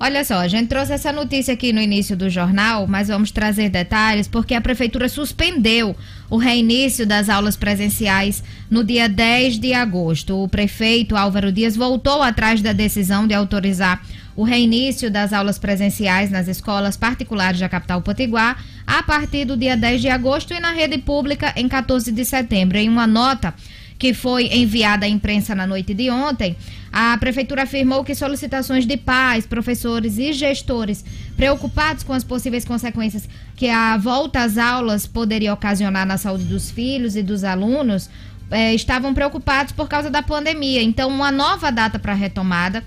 [0.00, 3.68] Olha só, a gente trouxe essa notícia aqui no início do jornal, mas vamos trazer
[3.68, 5.96] detalhes porque a prefeitura suspendeu
[6.30, 10.40] o reinício das aulas presenciais no dia 10 de agosto.
[10.40, 14.00] O prefeito Álvaro Dias voltou atrás da decisão de autorizar
[14.36, 19.76] o reinício das aulas presenciais nas escolas particulares da capital Potiguar a partir do dia
[19.76, 22.78] 10 de agosto e na rede pública em 14 de setembro.
[22.78, 23.52] Em uma nota
[23.98, 26.56] que foi enviada à imprensa na noite de ontem,
[26.92, 31.04] a prefeitura afirmou que solicitações de pais, professores e gestores
[31.36, 36.70] preocupados com as possíveis consequências que a volta às aulas poderia ocasionar na saúde dos
[36.70, 38.08] filhos e dos alunos
[38.50, 40.82] eh, estavam preocupados por causa da pandemia.
[40.82, 42.82] Então, uma nova data para retomada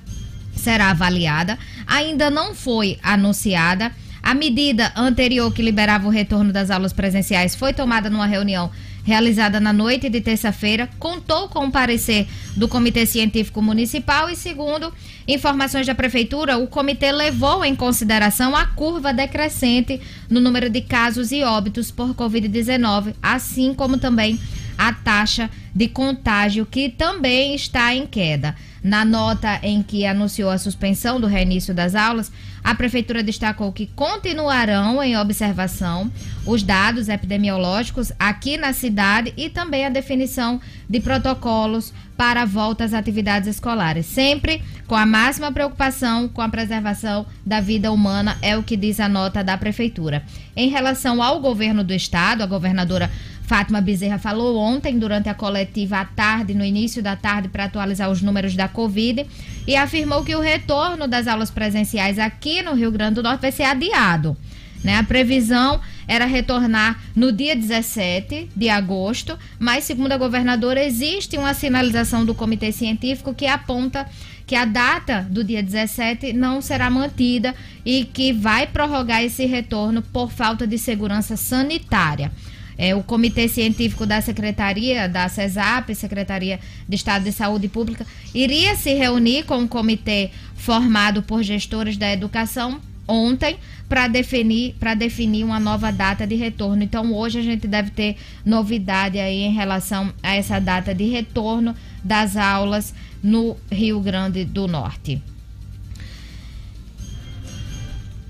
[0.55, 1.57] será avaliada.
[1.85, 3.91] Ainda não foi anunciada.
[4.23, 8.69] A medida anterior que liberava o retorno das aulas presenciais foi tomada numa reunião
[9.03, 14.93] realizada na noite de terça-feira, contou com o parecer do Comitê Científico Municipal e, segundo
[15.27, 21.31] informações da Prefeitura, o comitê levou em consideração a curva decrescente no número de casos
[21.31, 24.39] e óbitos por Covid-19, assim como também
[24.81, 28.55] a taxa de contágio, que também está em queda.
[28.83, 32.31] Na nota em que anunciou a suspensão do reinício das aulas,
[32.63, 36.11] a Prefeitura destacou que continuarão em observação
[36.47, 42.83] os dados epidemiológicos aqui na cidade e também a definição de protocolos para a volta
[42.83, 44.07] às atividades escolares.
[44.07, 48.99] Sempre com a máxima preocupação com a preservação da vida humana, é o que diz
[48.99, 50.23] a nota da Prefeitura.
[50.55, 53.11] Em relação ao governo do Estado, a governadora
[53.51, 58.09] Fátima Bezerra falou ontem, durante a coletiva à tarde, no início da tarde, para atualizar
[58.09, 59.27] os números da Covid,
[59.67, 63.51] e afirmou que o retorno das aulas presenciais aqui no Rio Grande do Norte vai
[63.51, 64.37] ser adiado.
[64.81, 64.95] Né?
[64.95, 71.53] A previsão era retornar no dia 17 de agosto, mas, segundo a governadora, existe uma
[71.53, 74.07] sinalização do Comitê Científico que aponta
[74.47, 77.53] que a data do dia 17 não será mantida
[77.85, 82.31] e que vai prorrogar esse retorno por falta de segurança sanitária.
[82.77, 88.75] É, o Comitê Científico da Secretaria, da CESAP, Secretaria de Estado de Saúde Pública, iria
[88.75, 93.57] se reunir com um comitê formado por gestores da educação ontem
[93.89, 96.81] para definir definir uma nova data de retorno.
[96.81, 101.75] Então hoje a gente deve ter novidade aí em relação a essa data de retorno
[102.03, 105.21] das aulas no Rio Grande do Norte.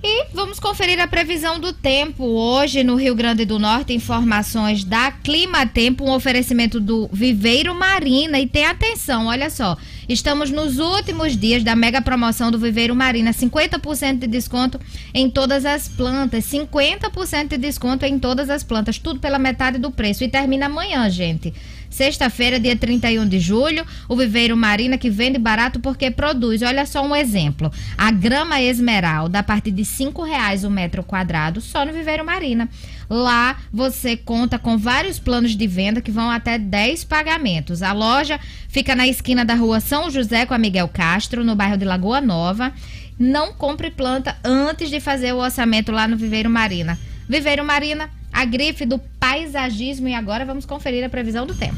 [0.04, 3.94] E vamos conferir a previsão do tempo hoje no Rio Grande do Norte.
[3.94, 8.40] Informações da Clima Tempo, um oferecimento do Viveiro Marina.
[8.40, 9.78] E tem atenção, olha só.
[10.10, 13.32] Estamos nos últimos dias da mega promoção do Viveiro Marina.
[13.32, 14.80] 50% de desconto
[15.14, 16.46] em todas as plantas.
[16.46, 18.98] 50% de desconto em todas as plantas.
[18.98, 20.24] Tudo pela metade do preço.
[20.24, 21.54] E termina amanhã, gente.
[21.92, 26.62] Sexta-feira, dia 31 de julho, o Viveiro Marina que vende barato porque produz.
[26.62, 27.70] Olha só um exemplo.
[27.98, 32.70] A grama esmeralda a partir de cinco reais o metro quadrado só no Viveiro Marina.
[33.10, 37.84] Lá você conta com vários planos de venda que vão até 10 pagamentos.
[37.84, 41.78] A loja fica na esquina da rua São José com a Miguel Castro, no bairro
[41.78, 42.72] de Lagoa Nova.
[43.20, 46.98] Não compre planta antes de fazer o orçamento lá no Viveiro Marina.
[47.28, 51.78] Viveiro Marina, a grife do paisagismo e agora vamos conferir a previsão do tempo.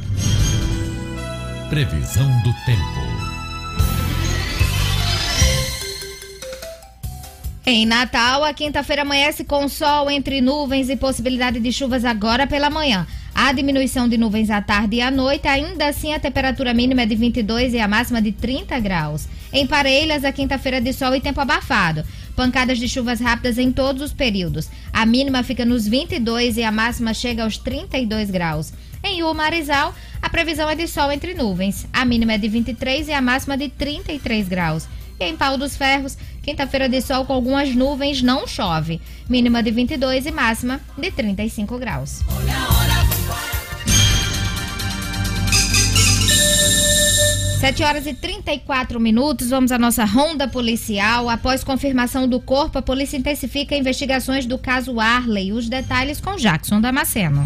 [1.70, 3.24] Previsão do tempo.
[7.66, 12.70] Em Natal, a quinta-feira amanhece com sol entre nuvens e possibilidade de chuvas agora pela
[12.70, 13.08] manhã.
[13.34, 17.06] Há diminuição de nuvens à tarde e à noite, ainda assim a temperatura mínima é
[17.06, 19.28] de 22 e a máxima de 30 graus.
[19.52, 22.04] Em Parelhas, a quinta-feira de sol e tempo abafado.
[22.36, 24.68] Pancadas de chuvas rápidas em todos os períodos.
[24.92, 28.74] A mínima fica nos 22 e a máxima chega aos 32 graus.
[29.04, 31.86] Em Umarizal, a previsão é de sol entre nuvens.
[31.92, 34.88] A mínima é de 23 e a máxima de 33 graus.
[35.20, 39.00] E em Pau dos Ferros, quinta-feira de sol com algumas nuvens, não chove.
[39.30, 42.22] Mínima de 22 e máxima de 35 graus.
[42.28, 42.83] Olha a
[47.64, 51.30] 7 horas e 34 minutos, vamos à nossa ronda policial.
[51.30, 55.54] Após confirmação do corpo, a polícia intensifica investigações do caso Arley.
[55.54, 57.46] Os detalhes com Jackson Damasceno.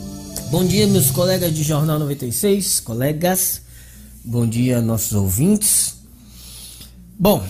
[0.51, 3.61] Bom dia, meus colegas de Jornal 96, colegas.
[4.21, 5.95] Bom dia, nossos ouvintes.
[7.17, 7.41] Bom,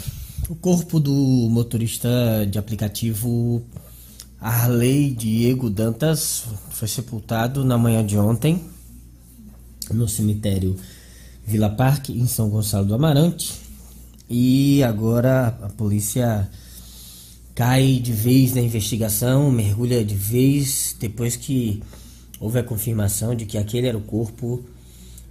[0.47, 1.11] o corpo do
[1.49, 2.07] motorista
[2.47, 3.63] de aplicativo
[4.39, 8.61] Arley Diego Dantas foi sepultado na manhã de ontem
[9.89, 10.77] no cemitério
[11.43, 13.51] Vila Parque, em São Gonçalo do Amarante.
[14.29, 16.47] E agora a polícia
[17.55, 21.81] cai de vez na investigação, mergulha de vez depois que
[22.41, 24.65] houve a confirmação de que aquele era o corpo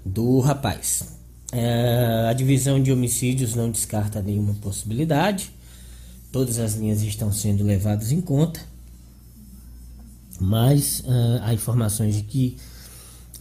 [0.06, 1.18] do rapaz.
[1.52, 5.50] É, a divisão de homicídios não descarta nenhuma possibilidade,
[6.30, 8.60] todas as linhas estão sendo levadas em conta,
[10.40, 12.56] mas uh, há informações de que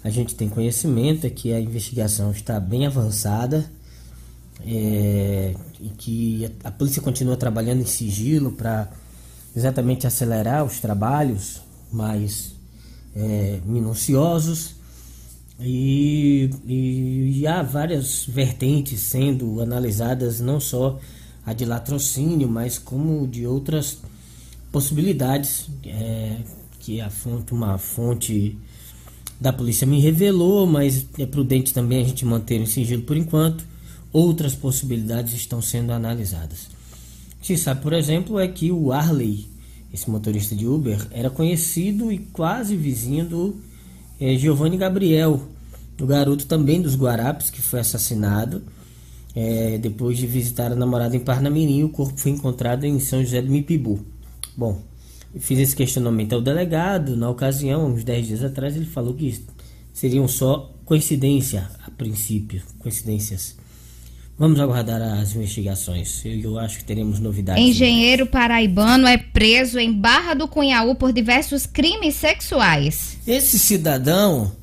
[0.04, 3.70] a gente tem conhecimento é que a investigação está bem avançada
[4.66, 8.90] é, e que a polícia continua trabalhando em sigilo para
[9.56, 12.59] exatamente acelerar os trabalhos, mas
[13.20, 14.76] é, minuciosos
[15.60, 20.98] e, e, e, há várias vertentes sendo analisadas, não só
[21.46, 23.98] a de latrocínio, mas como de outras
[24.72, 26.38] possibilidades é,
[26.80, 28.58] que a fonte, uma fonte
[29.40, 33.66] da polícia me revelou, mas é prudente também a gente manter em sigilo por enquanto.
[34.14, 36.68] Outras possibilidades estão sendo analisadas.
[37.38, 39.48] O que se sabe, por exemplo, é que o Arley
[39.94, 43.62] esse motorista de Uber, era conhecido e quase vizinho do
[44.20, 45.42] é, Giovanni Gabriel,
[46.00, 48.64] o garoto também dos Guarapes, que foi assassinado
[49.36, 51.84] é, depois de visitar a namorada em Parnamirim.
[51.84, 54.00] O corpo foi encontrado em São José do Mipibu.
[54.56, 54.82] Bom,
[55.40, 57.16] fiz esse questionamento ao delegado.
[57.16, 59.44] Na ocasião, uns 10 dias atrás, ele falou que
[59.94, 63.59] seriam só coincidência a princípio, coincidências
[64.40, 66.22] Vamos aguardar as investigações.
[66.24, 67.62] Eu, eu, acho que teremos novidades.
[67.62, 73.18] Engenheiro paraibano é preso em Barra do Cunhaú por diversos crimes sexuais.
[73.28, 74.54] Esse cidadão,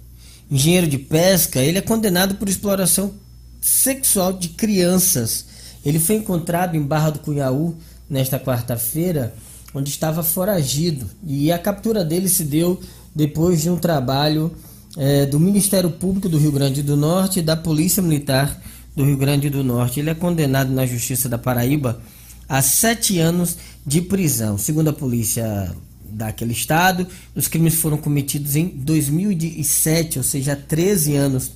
[0.50, 3.12] engenheiro de pesca, ele é condenado por exploração
[3.60, 5.44] sexual de crianças.
[5.84, 7.76] Ele foi encontrado em Barra do Cunhaú
[8.08, 9.34] nesta quarta-feira,
[9.74, 11.06] onde estava foragido.
[11.22, 12.80] E a captura dele se deu
[13.14, 14.56] depois de um trabalho
[14.96, 18.58] é, do Ministério Público do Rio Grande do Norte e da Polícia Militar
[18.96, 20.00] do Rio Grande do Norte.
[20.00, 22.00] Ele é condenado na Justiça da Paraíba
[22.48, 24.56] a sete anos de prisão.
[24.56, 25.70] Segundo a polícia
[26.08, 31.52] daquele estado, os crimes foram cometidos em 2007, ou seja, há 13 anos.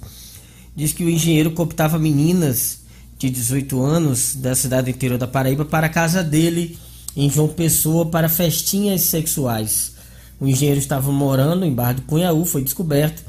[0.77, 2.81] Diz que o engenheiro cooptava meninas
[3.19, 6.79] de 18 anos da cidade interior da Paraíba para a casa dele
[7.17, 9.95] em João Pessoa para festinhas sexuais.
[10.39, 13.23] O engenheiro estava morando em Barra do Cunhaú, foi descoberto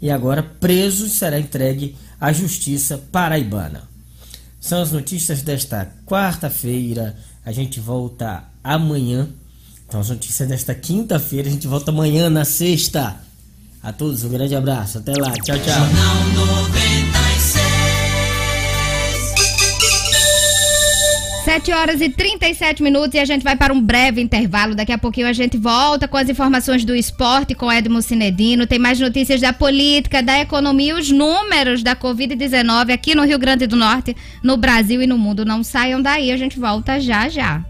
[0.00, 3.82] e agora preso será entregue à Justiça Paraibana.
[4.60, 7.16] São as notícias desta quarta-feira.
[7.44, 9.28] A gente volta amanhã.
[9.88, 11.48] Então, as notícias desta quinta-feira.
[11.48, 13.16] A gente volta amanhã na sexta.
[13.82, 14.98] A todos um grande abraço.
[14.98, 15.32] Até lá.
[15.32, 16.91] Tchau, tchau.
[21.52, 24.74] 7 horas e 37 minutos e a gente vai para um breve intervalo.
[24.74, 28.66] Daqui a pouquinho a gente volta com as informações do esporte com Edmo Cinedino.
[28.66, 33.66] Tem mais notícias da política, da economia, os números da Covid-19 aqui no Rio Grande
[33.66, 35.44] do Norte, no Brasil e no mundo.
[35.44, 37.62] Não saiam daí, a gente volta já já.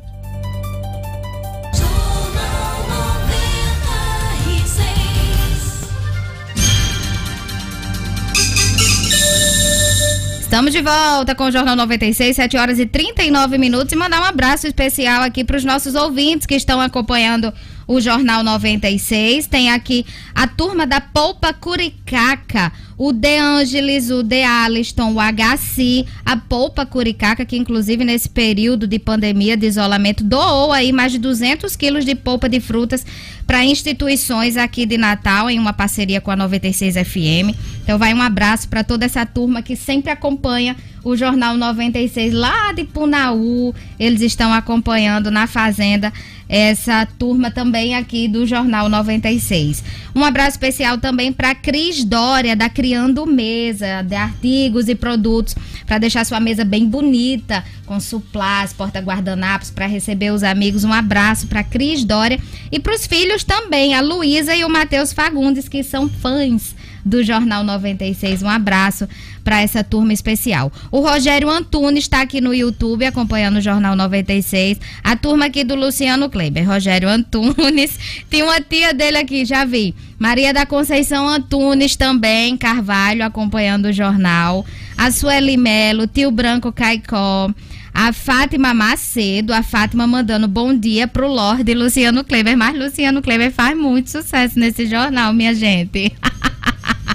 [10.52, 13.90] Estamos de volta com o Jornal 96, 7 horas e 39 minutos.
[13.90, 17.50] E mandar um abraço especial aqui para os nossos ouvintes que estão acompanhando
[17.92, 19.46] o Jornal 96.
[19.46, 26.06] Tem aqui a turma da Polpa Curicaca, o De Angelis, o De Aliston, o HC,
[26.24, 31.18] a Polpa Curicaca, que inclusive nesse período de pandemia, de isolamento, doou aí mais de
[31.18, 33.04] 200 quilos de polpa de frutas
[33.46, 37.54] para instituições aqui de Natal, em uma parceria com a 96 FM.
[37.82, 42.72] Então vai um abraço para toda essa turma que sempre acompanha o Jornal 96 lá
[42.72, 43.74] de Punaú.
[43.98, 46.12] Eles estão acompanhando na Fazenda
[46.52, 49.82] essa turma também aqui do Jornal 96.
[50.14, 55.54] Um abraço especial também para Cris Dória, da Criando Mesa, de artigos e produtos,
[55.86, 60.84] para deixar sua mesa bem bonita, com suplás, porta-guardanapos, para receber os amigos.
[60.84, 62.38] Um abraço para Cris Dória
[62.70, 66.74] e para os filhos também, a Luísa e o Matheus Fagundes, que são fãs
[67.04, 68.42] do Jornal 96.
[68.42, 69.08] Um abraço
[69.42, 70.72] para essa turma especial.
[70.90, 74.78] O Rogério Antunes está aqui no YouTube acompanhando o Jornal 96.
[75.02, 77.98] A turma aqui do Luciano Kleber, Rogério Antunes.
[78.30, 79.94] Tem uma tia dele aqui, já vi.
[80.18, 84.64] Maria da Conceição Antunes também, Carvalho, acompanhando o jornal.
[84.96, 87.50] A Sueli Melo, Tio Branco Caicó.
[87.94, 92.56] A Fátima Macedo, a Fátima mandando bom dia pro Lorde Luciano Kleber.
[92.56, 96.12] Mas Luciano Kleber faz muito sucesso nesse jornal, minha gente.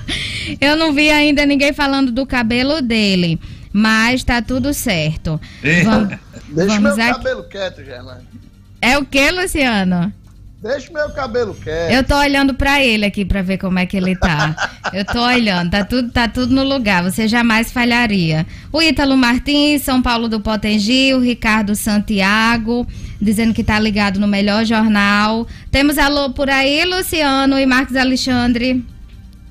[0.62, 3.40] Eu não vi ainda ninguém falando do cabelo dele.
[3.72, 5.40] Mas tá tudo certo.
[5.84, 6.18] Vamos,
[6.50, 7.18] Deixa vamos meu aqui.
[7.18, 8.24] cabelo quieto, Gerlane.
[8.82, 10.12] É o que, Luciano?
[10.62, 11.92] Deixa meu cabelo quieto.
[11.92, 14.56] Eu tô olhando para ele aqui para ver como é que ele tá.
[14.92, 18.48] Eu tô olhando, tá tudo, tá tudo no lugar, você jamais falharia.
[18.72, 22.88] O Ítalo Martins, São Paulo do Potengi, o Ricardo Santiago,
[23.22, 25.46] dizendo que tá ligado no melhor jornal.
[25.70, 28.84] Temos alô por aí, Luciano e Marcos Alexandre.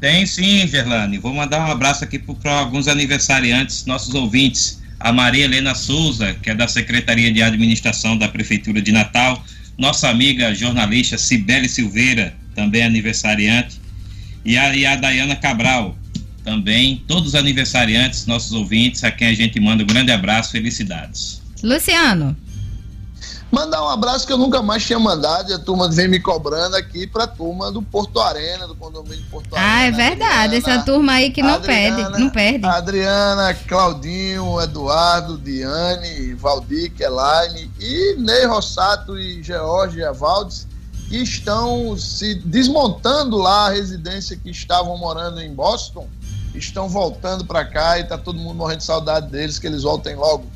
[0.06, 1.18] Tem sim, Gerlane.
[1.18, 4.80] Vou mandar um abraço aqui para alguns aniversariantes, nossos ouvintes.
[5.00, 9.44] A Maria Helena Souza, que é da Secretaria de Administração da Prefeitura de Natal
[9.76, 13.80] nossa amiga jornalista Cibele Silveira, também aniversariante,
[14.44, 15.98] e a, e a Dayana Cabral,
[16.44, 21.42] também, todos os aniversariantes, nossos ouvintes, a quem a gente manda um grande abraço, felicidades.
[21.64, 22.36] Luciano.
[23.50, 26.76] Mandar um abraço que eu nunca mais tinha mandado e a turma vem me cobrando
[26.76, 29.72] aqui pra turma do Porto Arena, do condomínio Porto Arena.
[29.72, 32.66] Ah, é verdade, Adriana, essa turma aí que não Adriana, perde, não perde.
[32.66, 40.66] Adriana, Claudinho, Eduardo, Diane, Valdir, Elaine e Ney Rossato e Georgia Valdes
[41.08, 46.08] que estão se desmontando lá a residência que estavam morando em Boston,
[46.54, 50.16] estão voltando para cá e tá todo mundo morrendo de saudade deles, que eles voltem
[50.16, 50.46] logo.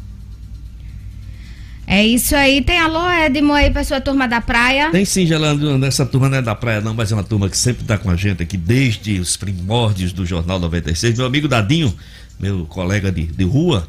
[1.91, 2.63] É isso aí.
[2.63, 4.93] Tem alô, Edmo, aí pra sua turma da praia?
[4.93, 5.85] Tem sim, Gelando.
[5.85, 8.09] Essa turma não é da praia, não, mas é uma turma que sempre tá com
[8.09, 11.19] a gente aqui desde os primórdios do Jornal 96.
[11.19, 11.93] Meu amigo Dadinho,
[12.39, 13.89] meu colega de, de rua,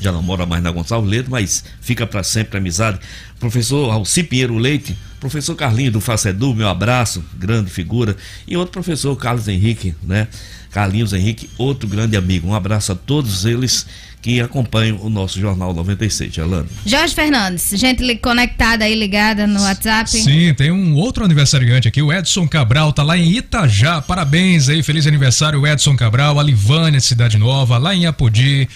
[0.00, 2.98] já não mora mais na Gonçalves Leite, mas fica para sempre amizade.
[3.38, 8.16] Professor Alci Pinheiro Leite, professor Carlinho do Facedu, meu abraço, grande figura.
[8.46, 10.28] E outro professor, Carlos Henrique, né?
[10.70, 12.48] Carlinhos Henrique, outro grande amigo.
[12.48, 13.86] Um abraço a todos eles
[14.20, 16.68] que acompanham o nosso Jornal 96, Alano.
[16.84, 20.10] Jorge Fernandes, gente conectada aí, ligada no WhatsApp.
[20.10, 24.00] Sim, tem um outro aniversariante aqui, o Edson Cabral, tá lá em Itajá.
[24.00, 28.68] Parabéns aí, feliz aniversário, Edson Cabral, a Livânia, Cidade Nova, lá em Apodi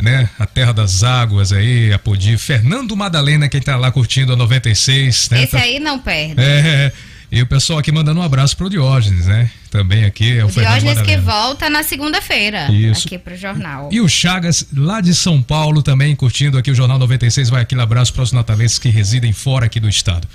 [0.00, 0.28] né?
[0.38, 2.36] A Terra das Águas aí, Apodi.
[2.36, 5.42] Fernando Madalena, quem tá lá curtindo a 96, né?
[5.44, 5.58] Esse tá...
[5.58, 6.34] aí não perde.
[6.38, 6.92] É,
[7.30, 9.50] e o pessoal aqui mandando um abraço pro Diógenes, né?
[9.74, 13.88] Também aqui é o, o Diógenes que volta na segunda-feira aqui pro jornal.
[13.90, 17.50] E o Chagas, lá de São Paulo, também curtindo aqui o Jornal 96.
[17.50, 20.28] Vai aquele abraço para os natalenses que residem fora aqui do estado.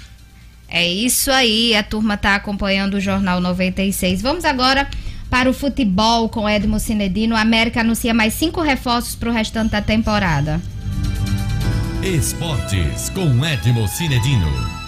[0.67, 4.21] É isso aí, a turma tá acompanhando o Jornal 96.
[4.21, 4.89] Vamos agora
[5.29, 7.33] para o futebol com Edmo Cinedino.
[7.33, 10.59] A América anuncia mais cinco reforços para o restante da temporada.
[12.03, 14.78] Esportes com Edmo Cinedino.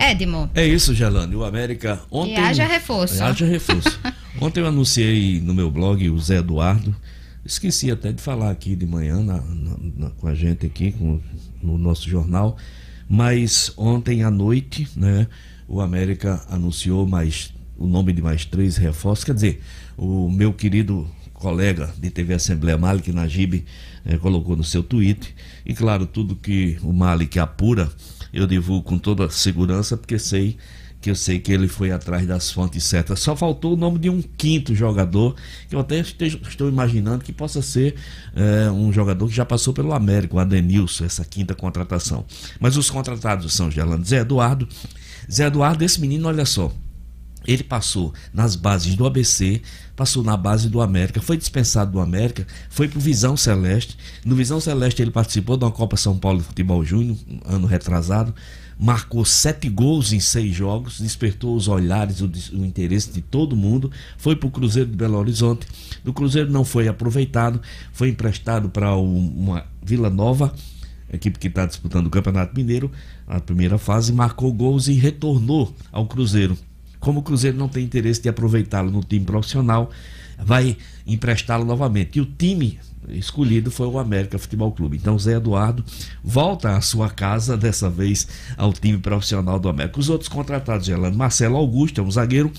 [0.00, 0.50] Edmo.
[0.54, 1.36] É isso, Gelane.
[1.36, 2.34] O América ontem.
[2.34, 3.22] E haja reforço.
[3.22, 4.00] Haja reforço.
[4.40, 6.96] ontem eu anunciei no meu blog o Zé Eduardo.
[7.44, 11.20] Esqueci até de falar aqui de manhã na, na, na, com a gente aqui, com,
[11.62, 12.56] no nosso jornal.
[13.08, 15.26] Mas ontem à noite, né,
[15.68, 19.24] o América anunciou mais o nome de mais três reforços.
[19.24, 19.62] Quer dizer,
[19.96, 23.64] o meu querido colega de TV Assembleia, Malik Najib,
[24.04, 25.34] eh, colocou no seu tweet.
[25.64, 27.90] E claro, tudo que o Malik apura
[28.32, 30.56] eu divulgo com toda segurança, porque sei
[31.00, 33.20] que eu sei que ele foi atrás das fontes certas.
[33.20, 35.34] Só faltou o nome de um quinto jogador,
[35.68, 37.94] que eu até estou imaginando que possa ser
[38.34, 42.24] é, um jogador que já passou pelo América, o Adenilson, essa quinta contratação.
[42.58, 44.68] Mas os contratados são Gerlando Zé Eduardo.
[45.30, 46.70] Zé Eduardo, esse menino, olha só,
[47.52, 49.60] ele passou nas bases do ABC,
[49.96, 53.96] passou na base do América, foi dispensado do América, foi para o Visão Celeste.
[54.24, 58.32] No Visão Celeste ele participou de uma Copa São Paulo de Futebol Júnior, ano retrasado,
[58.78, 63.90] marcou sete gols em seis jogos, despertou os olhares, o, o interesse de todo mundo,
[64.16, 65.66] foi para o Cruzeiro de Belo Horizonte.
[66.04, 67.60] Do Cruzeiro não foi aproveitado,
[67.92, 70.54] foi emprestado para uma Vila Nova,
[71.12, 72.90] equipe que está disputando o Campeonato Mineiro,
[73.26, 76.56] a primeira fase, marcou gols e retornou ao Cruzeiro.
[77.00, 79.90] Como o Cruzeiro não tem interesse de aproveitá-lo no time profissional,
[80.38, 80.76] vai
[81.06, 82.18] emprestá-lo novamente.
[82.18, 82.78] E o time
[83.08, 84.96] escolhido foi o América Futebol Clube.
[84.96, 85.84] Então Zé Eduardo
[86.22, 89.98] volta à sua casa, dessa vez ao time profissional do América.
[89.98, 92.52] Os outros contratados, Gelando, Marcelo Augusto, é um zagueiro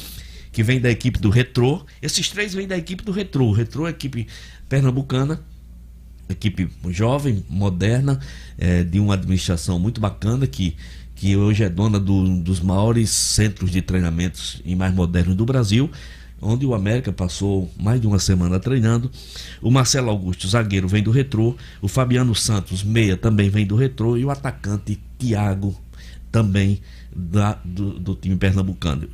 [0.51, 1.85] que vem da equipe do Retrô.
[2.01, 3.45] Esses três vêm da equipe do Retrô.
[3.45, 4.27] O Retrô é equipe
[4.67, 5.39] pernambucana,
[6.29, 8.19] equipe jovem, moderna,
[8.57, 10.75] é, de uma administração muito bacana que
[11.21, 15.87] que hoje é dona do, dos maiores centros de treinamentos e mais modernos do Brasil.
[16.41, 19.11] onde o América passou mais de uma semana treinando.
[19.61, 21.55] O Marcelo Augusto, zagueiro, vem do Retrô.
[21.79, 24.17] O Fabiano Santos, meia, também vem do Retrô.
[24.17, 25.79] E o atacante Thiago,
[26.31, 26.81] também
[27.15, 29.07] da, do, do time pernambucano.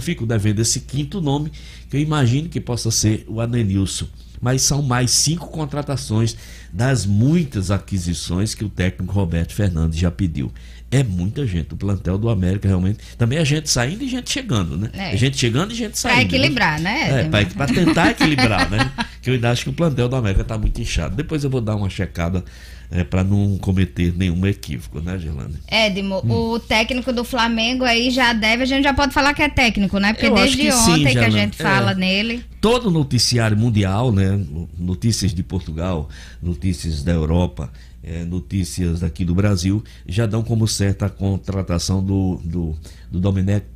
[0.00, 1.52] Fico devendo esse quinto nome,
[1.90, 4.06] que eu imagino que possa ser o Adenilson.
[4.40, 6.34] Mas são mais cinco contratações
[6.72, 10.50] das muitas aquisições que o técnico Roberto Fernandes já pediu
[10.92, 11.72] é muita gente.
[11.72, 12.98] O plantel do América realmente.
[13.16, 14.90] Também é gente saindo e gente chegando, né?
[14.92, 16.16] É, é gente chegando e gente saindo.
[16.16, 17.22] Para equilibrar, né?
[17.22, 18.92] É, para tentar equilibrar, né?
[19.22, 21.16] Que eu ainda acho que o plantel do América está muito inchado.
[21.16, 22.44] Depois eu vou dar uma checada
[22.90, 25.54] é, para não cometer nenhum equívoco, né, Gerlane?
[25.66, 26.30] Edmo, hum.
[26.30, 29.98] o técnico do Flamengo aí já deve, a gente já pode falar que é técnico,
[29.98, 30.12] né?
[30.12, 31.94] Porque eu desde que ontem sim, que a gente fala é.
[31.94, 32.44] nele.
[32.60, 34.38] Todo noticiário mundial, né?
[34.78, 36.08] Notícias de Portugal,
[36.42, 37.72] notícias da Europa
[38.02, 42.76] é, notícias aqui do Brasil já dão como certa a contratação do, do,
[43.10, 43.66] do Domenech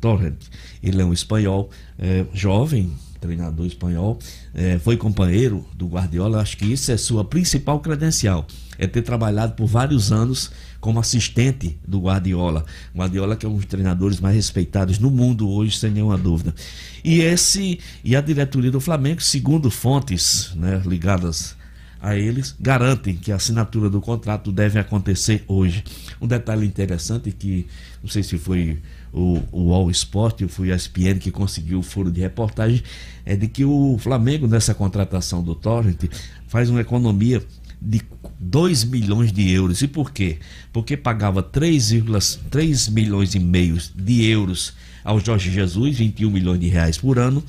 [0.00, 0.38] Torrent.
[0.82, 4.18] Ele é um espanhol é, jovem, treinador espanhol,
[4.54, 6.40] é, foi companheiro do Guardiola.
[6.40, 8.46] Acho que isso é sua principal credencial,
[8.78, 12.66] é ter trabalhado por vários anos como assistente do Guardiola.
[12.94, 16.54] Guardiola que é um dos treinadores mais respeitados no mundo hoje, sem nenhuma dúvida.
[17.02, 21.56] E esse e a diretoria do Flamengo, segundo fontes né, ligadas
[22.04, 25.82] a eles garantem que a assinatura do contrato deve acontecer hoje.
[26.20, 27.66] Um detalhe interessante que,
[28.02, 28.78] não sei se foi
[29.10, 32.82] o, o All Sport ou foi a ESPN que conseguiu o furo de reportagem,
[33.24, 36.04] é de que o Flamengo, nessa contratação do Torrent,
[36.46, 37.42] faz uma economia
[37.80, 38.02] de
[38.38, 39.80] 2 milhões de euros.
[39.80, 40.40] E por quê?
[40.74, 46.98] Porque pagava 3,3 milhões e meio de euros ao Jorge Jesus, 21 milhões de reais
[46.98, 47.42] por ano,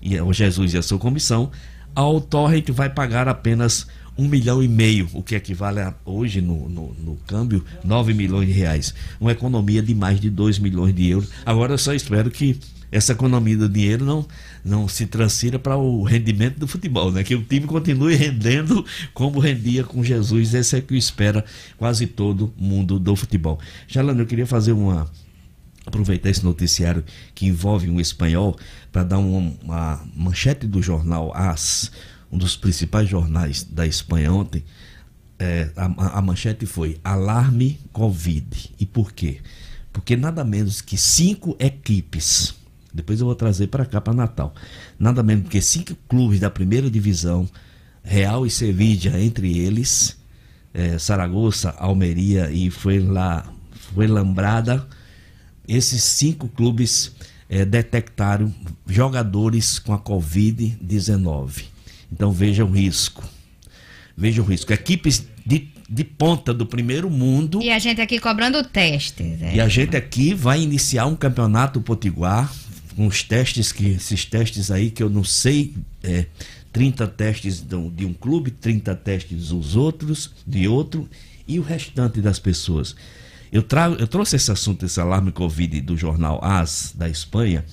[0.00, 1.50] e o Jesus e a sua comissão.
[1.94, 3.86] Ao Torrent vai pagar apenas
[4.18, 8.48] um milhão e meio, o que equivale a, hoje no, no, no, câmbio, 9 milhões
[8.48, 8.92] de reais.
[9.20, 11.30] Uma economia de mais de 2 milhões de euros.
[11.46, 12.58] Agora eu só espero que
[12.90, 14.26] essa economia do dinheiro não,
[14.64, 17.22] não se transfira para o rendimento do futebol, né?
[17.22, 20.52] Que o time continue rendendo como rendia com Jesus.
[20.52, 21.44] Esse é que espera
[21.76, 23.60] quase todo mundo do futebol.
[23.86, 25.08] Jalano, eu queria fazer uma
[25.86, 27.02] aproveitar esse noticiário
[27.34, 28.58] que envolve um espanhol
[28.92, 31.90] para dar uma, uma manchete do jornal AS
[32.30, 34.64] um dos principais jornais da Espanha ontem,
[35.38, 38.74] é, a, a, manchete foi Alarme Covid.
[38.78, 39.40] E por quê?
[39.92, 42.54] Porque nada menos que cinco equipes,
[42.92, 44.54] depois eu vou trazer para cá para Natal,
[44.98, 47.48] nada menos que cinco clubes da primeira divisão,
[48.02, 50.16] Real e Sevilla entre eles,
[50.72, 53.50] é, Saragoça, Almeria e foi lá,
[53.94, 54.86] foi lambrada.
[55.66, 57.12] Esses cinco clubes
[57.48, 58.52] é, detectaram
[58.86, 61.64] jogadores com a Covid-19.
[62.12, 63.22] Então veja o risco.
[64.16, 64.72] Veja o risco.
[64.72, 67.62] Equipes de, de ponta do primeiro mundo.
[67.62, 69.40] E a gente aqui cobrando testes.
[69.42, 69.56] É.
[69.56, 72.52] E a gente aqui vai iniciar um campeonato potiguar
[72.96, 76.26] com os testes que esses testes aí que eu não sei é,
[76.72, 81.08] 30 testes de um clube, 30 testes dos outros, de outro
[81.46, 82.94] e o restante das pessoas.
[83.50, 87.64] Eu, trago, eu trouxe esse assunto, esse alarme Covid do jornal AS da Espanha,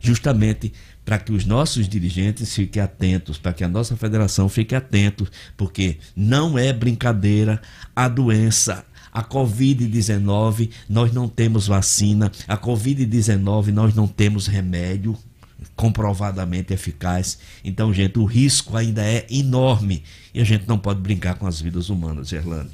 [0.00, 0.72] justamente
[1.04, 5.98] para que os nossos dirigentes fiquem atentos, para que a nossa federação fique atento, porque
[6.16, 7.60] não é brincadeira
[7.94, 8.84] a doença.
[9.12, 12.32] A Covid-19, nós não temos vacina.
[12.48, 15.16] A Covid-19, nós não temos remédio
[15.76, 17.38] comprovadamente eficaz.
[17.64, 20.02] Então, gente, o risco ainda é enorme
[20.32, 22.70] e a gente não pode brincar com as vidas humanas, Gerlane.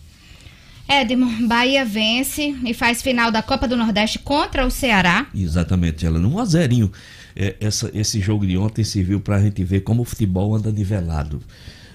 [0.88, 5.26] Edmo, Bahia vence e faz final da Copa do Nordeste contra o Ceará.
[5.34, 6.26] Exatamente, Gerlane.
[6.26, 6.44] Um a
[7.34, 10.70] é, essa, esse jogo de ontem serviu para a gente ver como o futebol anda
[10.70, 11.40] nivelado.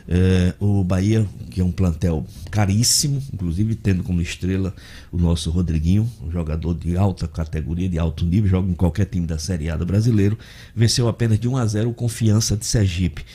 [0.08, 4.74] É, o Bahia, que é um plantel caríssimo, inclusive tendo como estrela
[5.12, 9.26] o nosso Rodriguinho, um jogador de alta categoria, de alto nível, joga em qualquer time
[9.26, 10.38] da Série A do brasileiro,
[10.76, 13.26] venceu apenas de 1 a 0 o Confiança de Sergipe.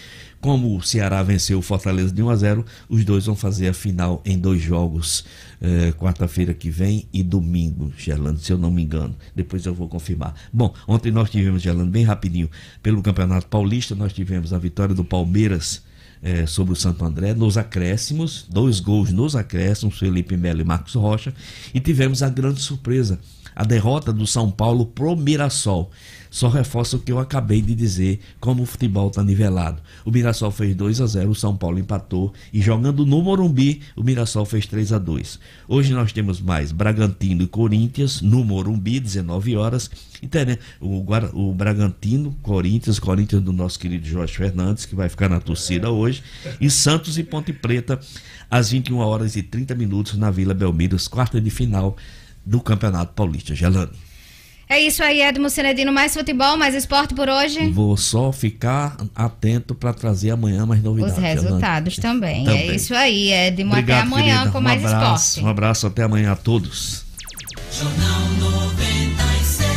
[0.40, 3.74] Como o Ceará venceu o Fortaleza de 1 a 0, os dois vão fazer a
[3.74, 5.24] final em dois jogos,
[5.60, 9.14] eh, quarta-feira que vem e domingo, Gerlando, se eu não me engano.
[9.36, 10.34] Depois eu vou confirmar.
[10.50, 12.48] Bom, ontem nós tivemos, Gerlando, bem rapidinho,
[12.82, 15.82] pelo Campeonato Paulista, nós tivemos a vitória do Palmeiras
[16.22, 20.94] é, sobre o Santo André nos acréscimos, dois gols nos acréscimos, Felipe Melo e Marcos
[20.94, 21.34] Rocha,
[21.72, 23.18] e tivemos a grande surpresa,
[23.54, 25.90] a derrota do São Paulo pro Mirassol.
[26.30, 29.82] Só reforça o que eu acabei de dizer, como o futebol está nivelado.
[30.04, 32.32] O Mirassol fez 2 a 0 o São Paulo empatou.
[32.52, 37.42] E jogando no Morumbi, o Mirassol fez 3 a 2 Hoje nós temos mais Bragantino
[37.42, 39.90] e Corinthians no Morumbi, 19 horas.
[40.22, 45.08] E tem, né, o, o Bragantino, Corinthians, Corinthians do nosso querido Jorge Fernandes, que vai
[45.08, 46.22] ficar na torcida hoje,
[46.60, 47.98] e Santos e Ponte Preta,
[48.48, 51.96] às 21 horas e 30 minutos, na Vila Belmiro, quarta de final
[52.44, 53.54] do Campeonato Paulista.
[53.54, 53.92] Gelano.
[54.68, 55.92] É isso aí, Edmo Cinedino.
[55.92, 57.68] Mais futebol, mais esporte por hoje?
[57.70, 61.16] Vou só ficar atento para trazer amanhã mais novidades.
[61.16, 62.44] Os resultados também.
[62.44, 62.70] também.
[62.70, 63.72] É isso aí, Edmo.
[63.72, 64.52] Obrigado, até amanhã querida.
[64.52, 65.44] com um mais abraço, esporte.
[65.44, 67.04] Um abraço, até amanhã a todos.
[67.72, 69.70] Jornal 96.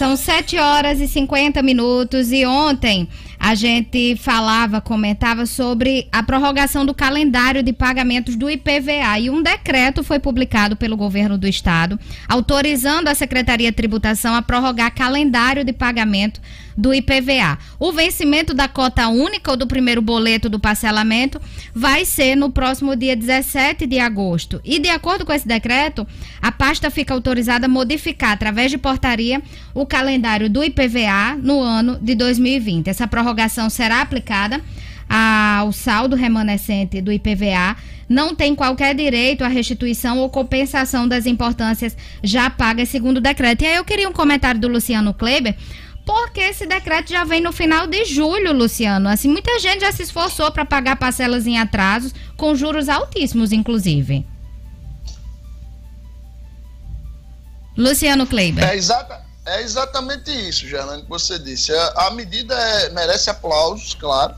[0.00, 3.08] São 7 horas e 50 minutos e ontem
[3.40, 9.42] a gente falava, comentava sobre a prorrogação do calendário de pagamentos do IPVA e um
[9.42, 15.64] decreto foi publicado pelo governo do estado autorizando a Secretaria de Tributação a prorrogar calendário
[15.64, 16.38] de pagamento
[16.76, 17.58] do IPVA.
[17.78, 21.40] O vencimento da cota única ou do primeiro boleto do parcelamento
[21.74, 24.60] vai ser no próximo dia 17 de agosto.
[24.64, 26.06] E de acordo com esse decreto,
[26.40, 29.42] a pasta fica autorizada a modificar através de portaria
[29.74, 32.88] o calendário do IPVA no ano de 2020.
[32.88, 34.60] Essa prorrogação será aplicada
[35.10, 37.76] ao saldo remanescente do IPVA,
[38.08, 43.62] não tem qualquer direito à restituição ou compensação das importâncias já pagas segundo o decreto.
[43.62, 45.56] E aí eu queria um comentário do Luciano Kleber,
[46.10, 49.08] porque esse decreto já vem no final de julho, Luciano.
[49.08, 54.26] Assim, muita gente já se esforçou para pagar parcelas em atrasos, com juros altíssimos, inclusive.
[57.76, 58.64] Luciano Kleiber.
[58.64, 61.72] É, exata, é exatamente isso, Gerlane, que você disse.
[61.72, 64.34] A, a medida é, merece aplausos, claro,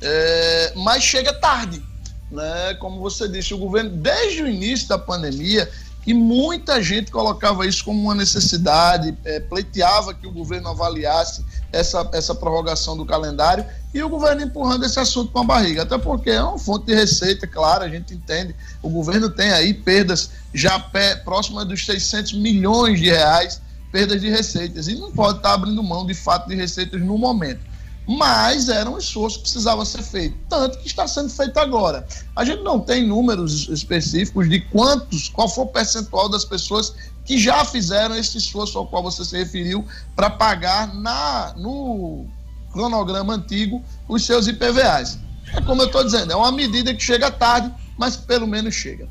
[0.00, 1.82] é, mas chega tarde.
[2.30, 2.74] Né?
[2.78, 5.68] Como você disse, o governo, desde o início da pandemia,
[6.06, 12.08] e muita gente colocava isso como uma necessidade, é, pleiteava que o governo avaliasse essa,
[12.12, 16.30] essa prorrogação do calendário e o governo empurrando esse assunto com a barriga, até porque
[16.30, 18.54] é uma fonte de receita, claro, a gente entende.
[18.80, 24.30] O governo tem aí perdas já pé, próximas dos 600 milhões de reais, perdas de
[24.30, 27.75] receitas, e não pode estar abrindo mão de fato de receitas no momento
[28.06, 32.06] mas era um esforço que precisava ser feito, tanto que está sendo feito agora.
[32.34, 36.94] A gente não tem números específicos de quantos, qual foi o percentual das pessoas
[37.24, 39.84] que já fizeram esse esforço ao qual você se referiu
[40.14, 42.26] para pagar na no
[42.72, 45.18] cronograma antigo os seus IPVAs.
[45.52, 49.08] É como eu estou dizendo, é uma medida que chega tarde, mas pelo menos chega.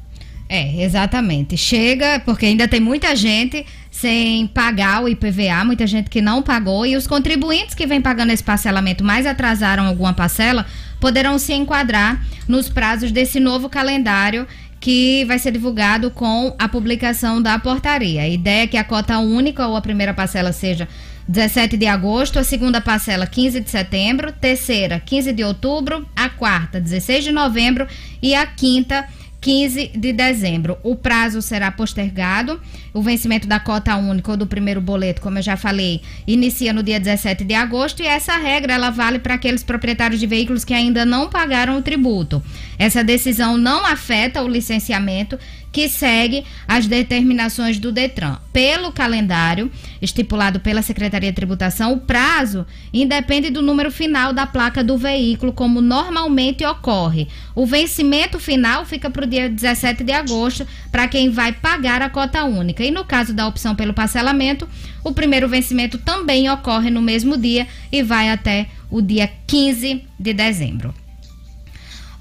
[0.48, 1.58] É, exatamente.
[1.58, 3.66] Chega, porque ainda tem muita gente
[4.00, 8.32] sem pagar o IPVA, muita gente que não pagou, e os contribuintes que vêm pagando
[8.32, 10.66] esse parcelamento, mas atrasaram alguma parcela,
[11.00, 14.46] poderão se enquadrar nos prazos desse novo calendário
[14.82, 18.24] que vai ser divulgado com a publicação da portaria.
[18.24, 20.90] A ideia é que a cota única ou a primeira parcela seja
[21.30, 26.82] 17 de agosto, a segunda parcela 15 de setembro, terceira 15 de outubro, a quarta
[26.82, 27.88] 16 de novembro
[28.22, 30.78] e a quinta 15 de dezembro.
[30.82, 32.60] O prazo será postergado.
[32.92, 36.82] O vencimento da cota única ou do primeiro boleto, como eu já falei, inicia no
[36.82, 40.74] dia 17 de agosto e essa regra ela vale para aqueles proprietários de veículos que
[40.74, 42.42] ainda não pagaram o tributo.
[42.80, 45.38] Essa decisão não afeta o licenciamento
[45.76, 48.38] que segue as determinações do Detran.
[48.54, 49.70] Pelo calendário
[50.02, 55.52] estipulado pela Secretaria de Tributação, o prazo independe do número final da placa do veículo,
[55.52, 57.28] como normalmente ocorre.
[57.54, 62.10] O vencimento final fica para o dia 17 de agosto para quem vai pagar a
[62.10, 62.82] cota única.
[62.82, 64.66] E no caso da opção pelo parcelamento,
[65.04, 70.34] o primeiro vencimento também ocorre no mesmo dia e vai até o dia 15 de
[70.34, 71.05] dezembro.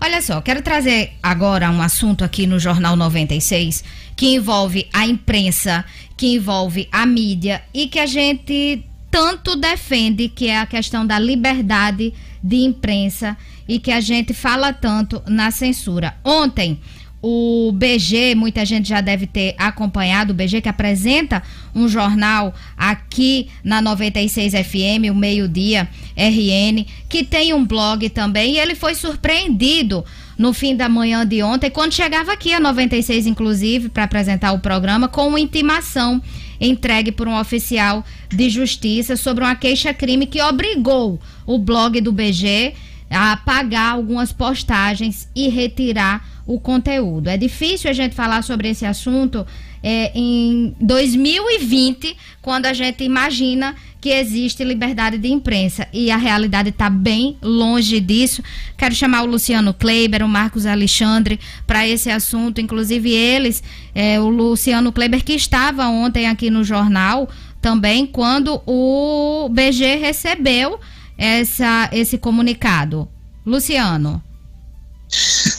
[0.01, 3.85] Olha só, quero trazer agora um assunto aqui no Jornal 96
[4.17, 5.85] que envolve a imprensa,
[6.17, 11.19] que envolve a mídia e que a gente tanto defende, que é a questão da
[11.19, 13.37] liberdade de imprensa
[13.67, 16.17] e que a gente fala tanto na censura.
[16.23, 16.79] Ontem,
[17.27, 21.43] o BG, muita gente já deve ter acompanhado, o BG que apresenta
[21.75, 28.59] um jornal aqui na 96 FM, o Meio-Dia RN, que tem um blog também, e
[28.59, 30.05] ele foi surpreendido
[30.37, 34.59] no fim da manhã de ontem, quando chegava aqui a 96, inclusive, para apresentar o
[34.59, 36.21] programa, com uma intimação
[36.61, 42.75] entregue por um oficial de justiça sobre uma queixa-crime que obrigou o blog do BG
[43.11, 47.29] apagar algumas postagens e retirar o conteúdo.
[47.29, 49.47] É difícil a gente falar sobre esse assunto
[49.83, 56.69] é, em 2020, quando a gente imagina que existe liberdade de imprensa e a realidade
[56.69, 58.43] está bem longe disso.
[58.77, 63.63] Quero chamar o Luciano Kleiber, o Marcos Alexandre para esse assunto, inclusive eles,
[63.95, 67.29] é, o Luciano Kleiber que estava ontem aqui no jornal
[67.63, 70.79] também quando o BG recebeu
[71.17, 73.09] essa, esse comunicado.
[73.45, 74.23] Luciano.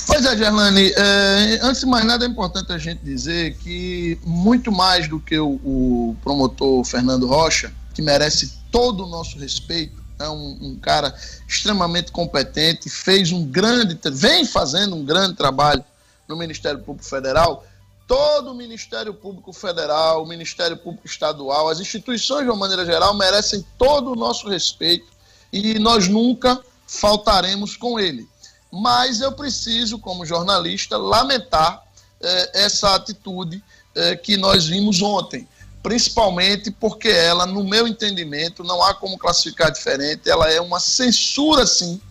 [0.08, 4.72] Pois é, Gerlane, é, antes de mais nada é importante a gente dizer que muito
[4.72, 10.30] mais do que o, o promotor Fernando Rocha, que merece todo o nosso respeito, é
[10.30, 11.14] um, um, cara
[11.48, 15.84] extremamente competente, fez um grande, vem fazendo um grande trabalho
[16.28, 17.66] no Ministério Público Federal.
[18.08, 23.16] todo o Ministério Público Federal, o Ministério Público Estadual, as instituições de uma maneira geral
[23.16, 25.15] merecem todo o nosso respeito
[25.56, 28.28] e nós nunca faltaremos com ele.
[28.72, 31.82] Mas eu preciso, como jornalista, lamentar
[32.22, 33.64] eh, essa atitude
[33.96, 35.48] eh, que nós vimos ontem,
[35.82, 41.66] principalmente porque ela, no meu entendimento, não há como classificar diferente, ela é uma censura,
[41.66, 42.02] sim,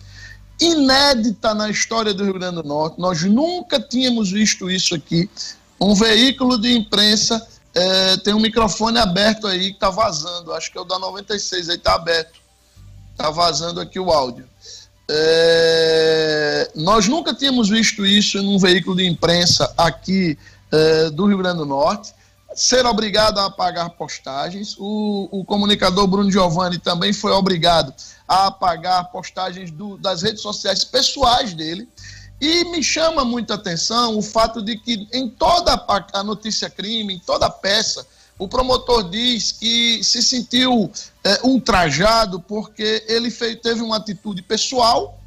[0.59, 2.99] inédita na história do Rio Grande do Norte.
[2.99, 5.29] Nós nunca tínhamos visto isso aqui.
[5.79, 10.51] Um veículo de imprensa é, tem um microfone aberto aí que está vazando.
[10.53, 12.44] Acho que é o da 96 aí está aberto.
[13.15, 14.45] Está vazando aqui o áudio.
[15.09, 20.37] É, nós nunca tínhamos visto isso em um veículo de imprensa aqui
[20.69, 22.13] é, do Rio Grande do Norte.
[22.53, 24.75] Ser obrigado a pagar postagens.
[24.77, 27.93] O, o comunicador Bruno Giovanni também foi obrigado
[28.27, 31.87] a apagar postagens do, das redes sociais pessoais dele.
[32.41, 35.73] E me chama muita atenção o fato de que em toda
[36.11, 38.05] a notícia crime, em toda a peça,
[38.37, 40.91] o promotor diz que se sentiu
[41.23, 45.19] é, ultrajado porque ele fez, teve uma atitude pessoal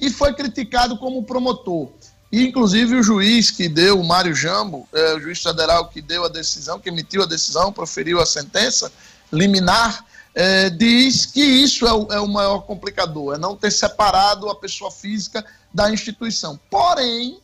[0.00, 1.88] e foi criticado como promotor.
[2.30, 6.24] E, inclusive, o juiz que deu, o Mário Jambo, é, o juiz federal que deu
[6.24, 8.90] a decisão, que emitiu a decisão, proferiu a sentença
[9.30, 14.48] liminar, é, diz que isso é o, é o maior complicador, é não ter separado
[14.48, 15.44] a pessoa física
[15.74, 16.58] da instituição.
[16.70, 17.38] Porém,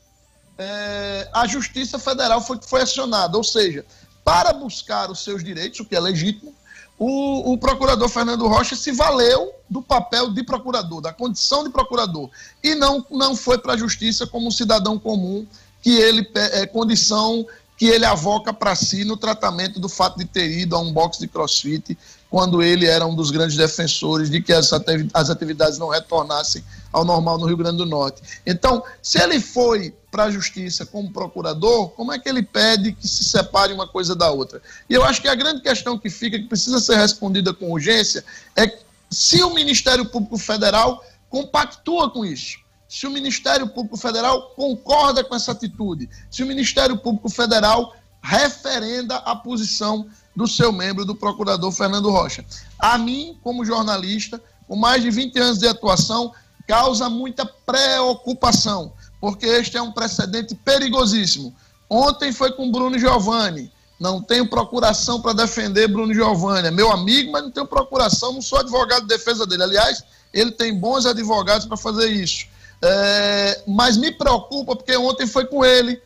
[0.57, 3.85] é, a Justiça Federal foi, foi acionada, ou seja,
[4.29, 6.55] para buscar os seus direitos, o que é legítimo,
[6.99, 12.29] o, o, procurador Fernando Rocha se valeu do papel de procurador, da condição de procurador,
[12.63, 15.47] e não, não foi para a justiça como um cidadão comum,
[15.81, 20.51] que ele é condição que ele avoca para si no tratamento do fato de ter
[20.51, 21.97] ido a um box de crossfit
[22.31, 26.63] quando ele era um dos grandes defensores de que as atividades não retornassem
[26.93, 28.23] ao normal no Rio Grande do Norte.
[28.47, 33.07] Então, se ele foi para a justiça como procurador, como é que ele pede que
[33.09, 34.61] se separe uma coisa da outra?
[34.89, 38.25] E eu acho que a grande questão que fica, que precisa ser respondida com urgência,
[38.57, 38.79] é
[39.11, 42.59] se o Ministério Público Federal compactua com isso.
[42.89, 49.17] Se o Ministério Público Federal concorda com essa atitude, se o Ministério Público Federal referenda
[49.17, 50.07] a posição
[50.39, 52.45] do seu membro, do procurador Fernando Rocha.
[52.79, 56.33] A mim, como jornalista, com mais de 20 anos de atuação,
[56.65, 61.53] causa muita preocupação, porque este é um precedente perigosíssimo.
[61.91, 63.73] Ontem foi com Bruno Giovanni.
[63.99, 66.69] Não tenho procuração para defender Bruno Giovanni.
[66.69, 69.65] É meu amigo, mas não tenho procuração, não sou advogado de defesa dele.
[69.65, 72.47] Aliás, ele tem bons advogados para fazer isso.
[72.81, 76.01] É, mas me preocupa porque ontem foi com ele,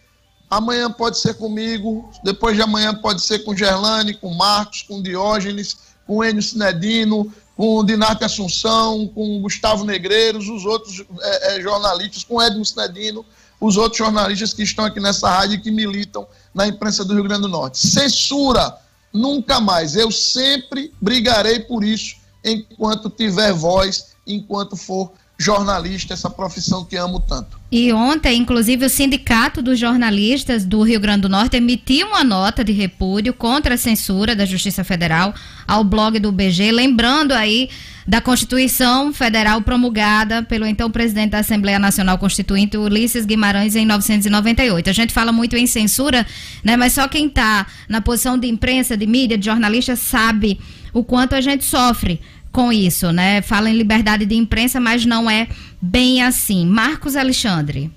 [0.52, 5.78] Amanhã pode ser comigo, depois de amanhã pode ser com Gerlane, com Marcos, com Diógenes,
[6.06, 12.42] com Enio Sinedino, com Dinarte Assunção, com Gustavo Negreiros, os outros é, é, jornalistas, com
[12.42, 13.24] Edmo Sinedino,
[13.58, 17.24] os outros jornalistas que estão aqui nessa rádio e que militam na imprensa do Rio
[17.24, 17.78] Grande do Norte.
[17.78, 18.76] Censura,
[19.10, 19.96] nunca mais.
[19.96, 25.12] Eu sempre brigarei por isso enquanto tiver voz, enquanto for
[25.42, 27.60] jornalista, essa profissão que amo tanto.
[27.70, 32.62] E ontem, inclusive, o Sindicato dos Jornalistas do Rio Grande do Norte emitiu uma nota
[32.62, 35.34] de repúdio contra a censura da Justiça Federal
[35.66, 37.70] ao blog do BG, lembrando aí
[38.06, 44.90] da Constituição Federal promulgada pelo então presidente da Assembleia Nacional Constituinte, Ulisses Guimarães, em 1998.
[44.90, 46.26] A gente fala muito em censura,
[46.62, 50.60] né, mas só quem está na posição de imprensa, de mídia, de jornalista, sabe
[50.92, 52.20] o quanto a gente sofre
[52.52, 53.40] com isso, né?
[53.40, 55.48] Fala em liberdade de imprensa, mas não é
[55.80, 56.66] bem assim.
[56.66, 57.90] Marcos Alexandre.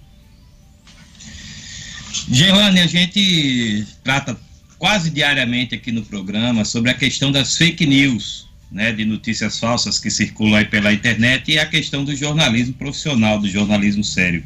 [2.31, 4.37] Gerlane, a gente trata
[4.79, 9.99] quase diariamente aqui no programa sobre a questão das fake news, né, de notícias falsas
[9.99, 14.43] que circulam aí pela internet e a questão do jornalismo profissional, do jornalismo sério.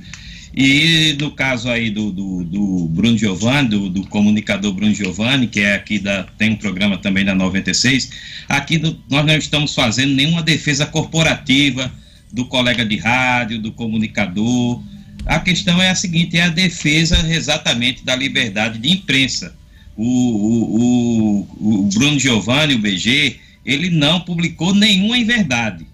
[0.53, 5.59] E no caso aí do, do, do Bruno Giovanni, do, do, comunicador Bruno Giovanni, que
[5.59, 8.09] é aqui da, tem um programa também da 96,
[8.47, 11.91] aqui do, nós não estamos fazendo nenhuma defesa corporativa
[12.31, 14.81] do colega de rádio, do comunicador.
[15.25, 19.55] A questão é a seguinte, é a defesa exatamente da liberdade de imprensa.
[19.95, 25.85] O, o, o, o Bruno Giovanni, o BG, ele não publicou nenhuma inverdade.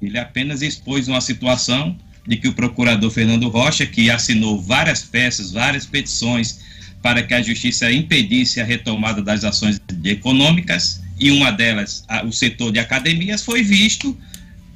[0.00, 1.96] Ele apenas expôs uma situação
[2.28, 6.60] de que o procurador Fernando Rocha, que assinou várias peças, várias petições
[7.00, 12.32] para que a justiça impedisse a retomada das ações econômicas, e uma delas, a, o
[12.32, 14.16] setor de academias, foi visto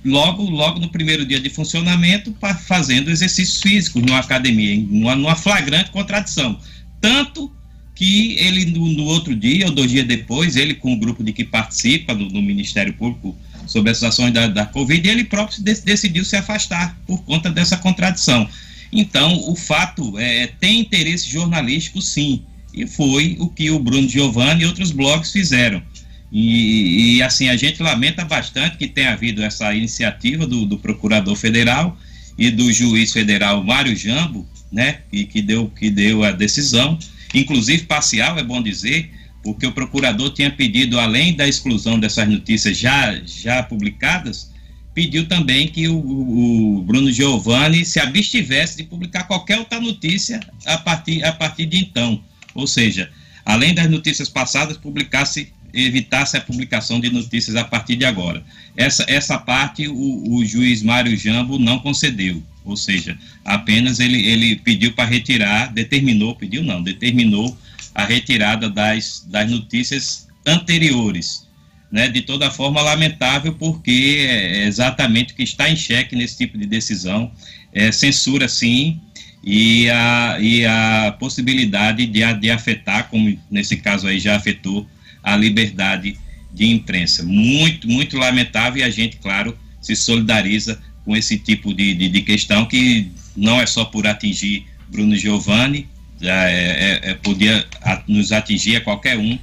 [0.02, 5.36] logo, logo no primeiro dia de funcionamento, pra, fazendo exercícios físicos numa academia, numa, numa
[5.36, 6.58] flagrante contradição.
[7.00, 7.52] Tanto
[7.94, 11.32] que ele, no, no, outro dia, ou dois dias depois, ele com o grupo de
[11.32, 13.36] que participa no, no Ministério Público
[13.66, 17.76] sobre as ações da, da Covid, e ele próprio decidiu se afastar por conta dessa
[17.76, 18.48] contradição.
[18.92, 22.42] Então, o fato é, tem interesse jornalístico, sim,
[22.74, 25.82] E foi o que o Bruno Giovanni e outros blogs fizeram.
[26.30, 31.36] E, e, assim, a gente lamenta bastante que tenha havido essa iniciativa do, do procurador
[31.36, 31.96] federal
[32.38, 36.98] e do juiz federal Mário Jambo, né, e que deu, que deu a decisão,
[37.34, 39.10] inclusive parcial, é bom dizer,
[39.42, 44.50] porque o procurador tinha pedido, além da exclusão dessas notícias já, já publicadas,
[44.94, 50.78] pediu também que o, o Bruno Giovanni se abstivesse de publicar qualquer outra notícia a
[50.78, 52.22] partir, a partir de então.
[52.54, 53.10] Ou seja,
[53.44, 58.44] além das notícias passadas, publicasse evitasse a publicação de notícias a partir de agora.
[58.76, 64.56] Essa, essa parte o, o juiz Mário Jambo não concedeu, ou seja, apenas ele, ele
[64.56, 67.56] pediu para retirar, determinou, pediu não, determinou
[67.94, 71.50] a retirada das, das notícias anteriores.
[71.90, 76.56] Né, de toda forma, lamentável, porque é exatamente o que está em xeque nesse tipo
[76.56, 77.30] de decisão
[77.70, 78.98] é censura, sim,
[79.44, 84.86] e a, e a possibilidade de, de afetar, como nesse caso aí já afetou,
[85.22, 86.16] a liberdade
[86.52, 87.22] de imprensa.
[87.24, 92.22] Muito, muito lamentável e a gente, claro, se solidariza com esse tipo de, de, de
[92.22, 95.88] questão que não é só por atingir Bruno Giovanni,
[96.22, 97.64] é, é, é, podia
[98.06, 99.38] nos atingir a qualquer um,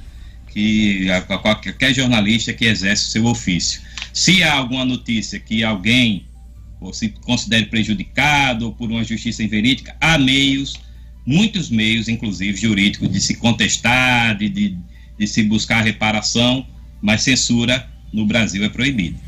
[0.52, 3.80] que, a, qualquer jornalista que exerce o seu ofício.
[4.12, 6.24] Se há alguma notícia que alguém
[6.80, 10.80] ou se considere prejudicado por uma justiça inverídica, há meios,
[11.26, 14.76] muitos meios, inclusive jurídicos, de se contestar, de, de,
[15.18, 16.66] de se buscar reparação,
[17.02, 19.18] mas censura no Brasil é proibida.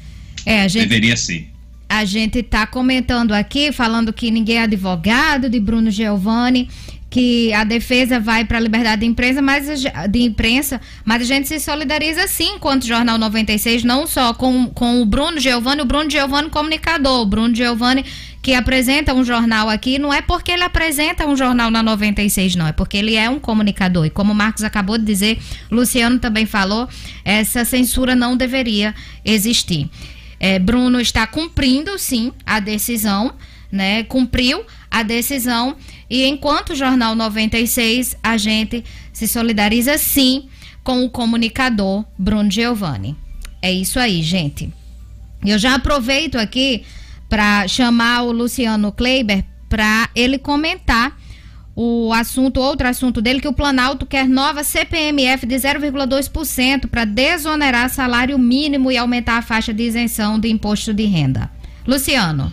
[0.46, 1.48] É, gente, Deveria ser.
[1.88, 6.68] A gente está comentando aqui, falando que ninguém é advogado de Bruno Giovanni,
[7.12, 9.66] que a defesa vai para a liberdade de imprensa, mas
[10.08, 15.02] de imprensa, mas a gente se solidariza sim enquanto Jornal 96, não só com, com
[15.02, 18.02] o Bruno Giovanni, o Bruno Giovanni comunicador, o Bruno Giovanni
[18.40, 22.66] que apresenta um jornal aqui, não é porque ele apresenta um jornal na 96, não,
[22.66, 24.06] é porque ele é um comunicador.
[24.06, 25.38] E como o Marcos acabou de dizer,
[25.70, 26.88] Luciano também falou,
[27.26, 29.90] essa censura não deveria existir.
[30.40, 33.34] É, Bruno está cumprindo, sim, a decisão,
[33.70, 34.02] né?
[34.04, 35.74] Cumpriu a decisão.
[36.12, 38.84] E enquanto o Jornal 96, a gente
[39.14, 40.46] se solidariza, sim,
[40.84, 43.16] com o comunicador Bruno Giovanni.
[43.62, 44.70] É isso aí, gente.
[45.42, 46.84] Eu já aproveito aqui
[47.30, 51.18] para chamar o Luciano Kleiber para ele comentar
[51.74, 57.88] o assunto, outro assunto dele, que o Planalto quer nova CPMF de 0,2% para desonerar
[57.88, 61.50] salário mínimo e aumentar a faixa de isenção de imposto de renda.
[61.86, 62.52] Luciano.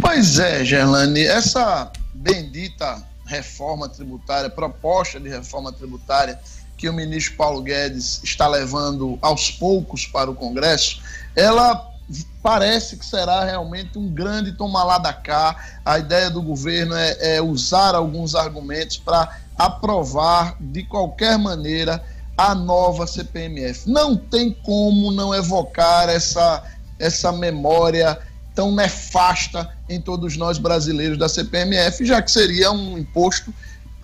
[0.00, 1.92] Pois é, Gerlane, essa
[2.22, 6.38] bendita reforma tributária, proposta de reforma tributária
[6.76, 11.00] que o ministro Paulo Guedes está levando aos poucos para o Congresso,
[11.34, 11.90] ela
[12.42, 15.56] parece que será realmente um grande tomar lá da cá.
[15.84, 22.02] A ideia do governo é, é usar alguns argumentos para aprovar de qualquer maneira
[22.36, 23.88] a nova CPMF.
[23.88, 26.64] Não tem como não evocar essa,
[26.98, 28.18] essa memória
[28.54, 33.52] tão nefasta em todos nós brasileiros da CPMF, já que seria um imposto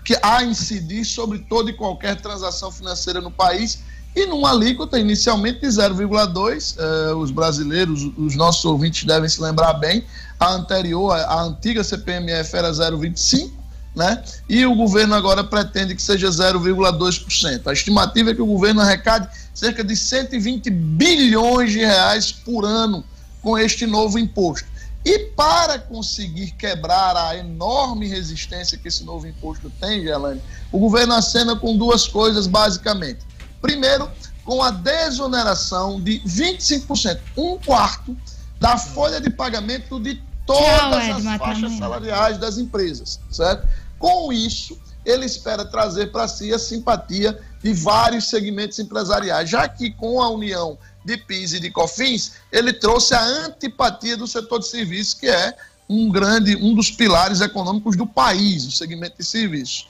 [0.04, 3.80] que a incidir sobre toda e qualquer transação financeira no país
[4.16, 6.76] e numa alíquota inicialmente de 0,2.
[6.78, 10.04] Eh, os brasileiros, os nossos ouvintes devem se lembrar bem,
[10.40, 13.58] a anterior, a antiga CPMF era 0,25.
[13.94, 14.22] Né?
[14.48, 17.66] E o governo agora pretende que seja 0,2%.
[17.66, 23.04] A estimativa é que o governo arrecade cerca de 120 bilhões de reais por ano
[23.42, 24.68] com este novo imposto.
[25.04, 31.14] E para conseguir quebrar a enorme resistência que esse novo imposto tem, Gelane, o governo
[31.14, 33.20] acena com duas coisas basicamente.
[33.60, 34.10] Primeiro,
[34.44, 38.16] com a desoneração de 25%, um quarto
[38.58, 43.68] da folha de pagamento de todas as faixas salariais das empresas, certo?
[43.98, 49.90] Com isso, ele espera trazer para si a simpatia de vários segmentos empresariais, já que
[49.90, 50.78] com a união
[51.08, 55.56] de PIS e de COFINS, ele trouxe a antipatia do setor de serviços, que é
[55.88, 59.88] um grande, um dos pilares econômicos do país, o segmento de serviços.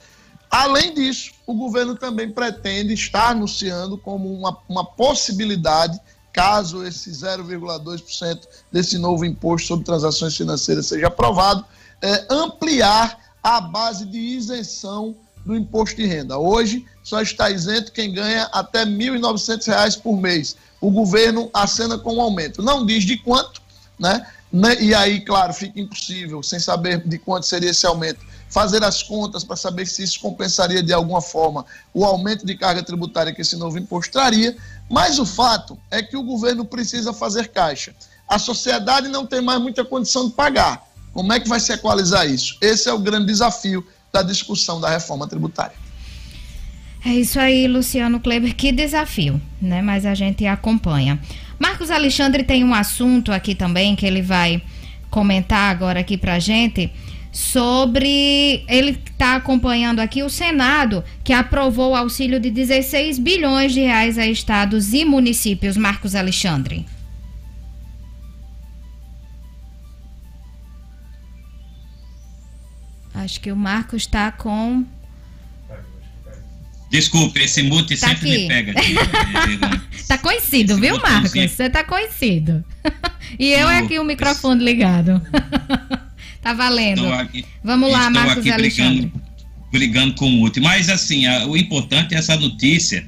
[0.49, 6.01] Além disso, o governo também pretende estar anunciando como uma, uma possibilidade,
[6.33, 8.41] caso esse 0,2%
[8.71, 11.65] desse novo imposto sobre transações financeiras seja aprovado,
[12.01, 16.39] é, ampliar a base de isenção do imposto de renda.
[16.39, 20.57] Hoje só está isento quem ganha até R$ 1.900 por mês.
[20.81, 22.63] O governo acena com um aumento.
[22.63, 23.61] Não diz de quanto,
[23.99, 24.27] né?
[24.53, 24.81] né?
[24.81, 29.45] E aí, claro, fica impossível, sem saber de quanto seria esse aumento, fazer as contas
[29.45, 33.57] para saber se isso compensaria de alguma forma o aumento de carga tributária que esse
[33.57, 34.57] novo imposto traria,
[34.89, 37.95] mas o fato é que o governo precisa fazer caixa.
[38.27, 40.87] A sociedade não tem mais muita condição de pagar.
[41.13, 42.57] Como é que vai se equalizar isso?
[42.61, 45.77] Esse é o grande desafio da discussão da reforma tributária.
[47.05, 49.81] É isso aí, Luciano Kleber, que desafio, né?
[49.81, 51.19] Mas a gente acompanha.
[51.59, 54.61] Marcos Alexandre tem um assunto aqui também que ele vai
[55.11, 56.93] comentar agora aqui pra gente
[57.33, 63.81] sobre ele está acompanhando aqui o Senado que aprovou o auxílio de 16 bilhões de
[63.81, 65.77] reais a estados e municípios.
[65.77, 66.85] Marcos Alexandre.
[73.15, 74.85] Acho que o Marcos está com.
[76.91, 78.43] Desculpe, esse mute tá sempre aqui.
[78.43, 78.75] me pega.
[80.09, 81.33] tá conhecido, esse viu, Marcos?
[81.33, 82.65] Você tá conhecido.
[83.39, 85.21] e eu é aqui o microfone ligado.
[86.41, 87.13] tá valendo.
[87.13, 89.01] Aqui, Vamos lá, Marcos aqui Alexandre.
[89.03, 89.23] Brigando,
[89.71, 90.61] brigando com o mute.
[90.61, 93.07] Mas, assim, a, o importante é essa notícia,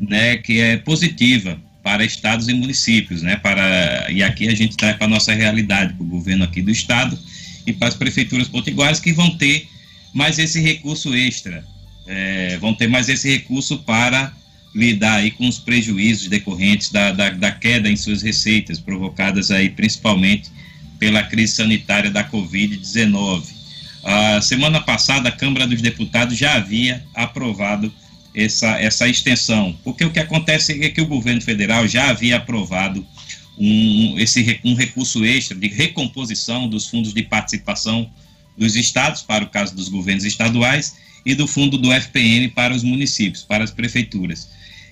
[0.00, 4.96] né, que é positiva para estados e municípios, né, para, e aqui a gente traz
[4.96, 7.18] para a nossa realidade, para o governo aqui do estado,
[7.66, 9.66] e para as prefeituras potiguares que vão ter
[10.12, 11.64] mais esse recurso extra,
[12.06, 14.32] é, vão ter mais esse recurso para
[14.74, 19.70] lidar aí com os prejuízos decorrentes da, da, da, queda em suas receitas, provocadas aí
[19.70, 20.50] principalmente
[20.98, 23.44] pela crise sanitária da Covid-19.
[24.02, 27.92] A semana passada, a Câmara dos Deputados já havia aprovado
[28.34, 33.06] essa, essa extensão, porque o que acontece é que o governo federal já havia aprovado
[33.56, 38.10] um, esse, um recurso extra de recomposição dos fundos de participação
[38.58, 42.82] dos estados, para o caso dos governos estaduais, e do fundo do FPM para os
[42.82, 44.48] municípios, para as prefeituras.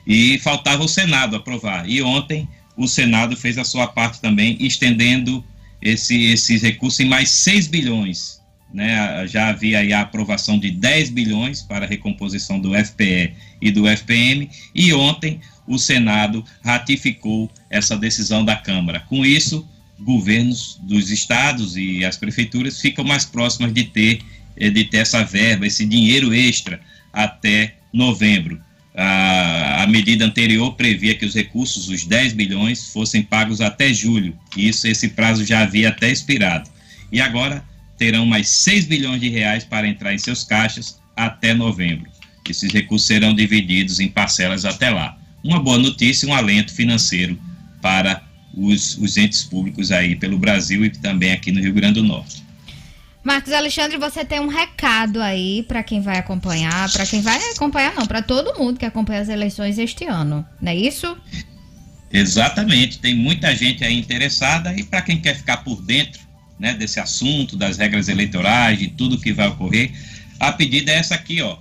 [0.07, 1.89] E faltava o Senado aprovar.
[1.89, 5.45] E ontem o Senado fez a sua parte também, estendendo
[5.81, 8.41] esse, esse recurso em mais 6 bilhões.
[8.73, 9.27] Né?
[9.27, 13.87] Já havia aí a aprovação de 10 bilhões para a recomposição do FPE e do
[13.87, 19.01] FPM, e ontem o Senado ratificou essa decisão da Câmara.
[19.01, 19.69] Com isso,
[19.99, 24.21] governos dos estados e as prefeituras ficam mais próximas de ter,
[24.57, 26.81] eh, de ter essa verba, esse dinheiro extra
[27.13, 28.61] até novembro.
[28.95, 34.37] A, a, medida anterior previa que os recursos, os 10 bilhões, fossem pagos até julho.
[34.57, 36.69] Isso, esse prazo já havia até expirado.
[37.11, 37.65] E agora
[37.97, 42.11] terão mais 6 bilhões de reais para entrar em seus caixas até novembro.
[42.49, 47.39] Esses recursos serão divididos em parcelas até lá uma boa notícia, um alento financeiro
[47.81, 48.22] para
[48.55, 52.43] os, os entes públicos aí pelo Brasil e também aqui no Rio Grande do Norte.
[53.25, 57.95] Marcos Alexandre, você tem um recado aí para quem vai acompanhar, para quem vai acompanhar
[57.95, 61.17] não, para todo mundo que acompanha as eleições este ano, não é isso?
[62.13, 66.21] Exatamente, tem muita gente aí interessada e para quem quer ficar por dentro,
[66.59, 69.93] né, desse assunto, das regras eleitorais, de tudo que vai ocorrer,
[70.41, 71.57] a pedida é essa aqui, ó,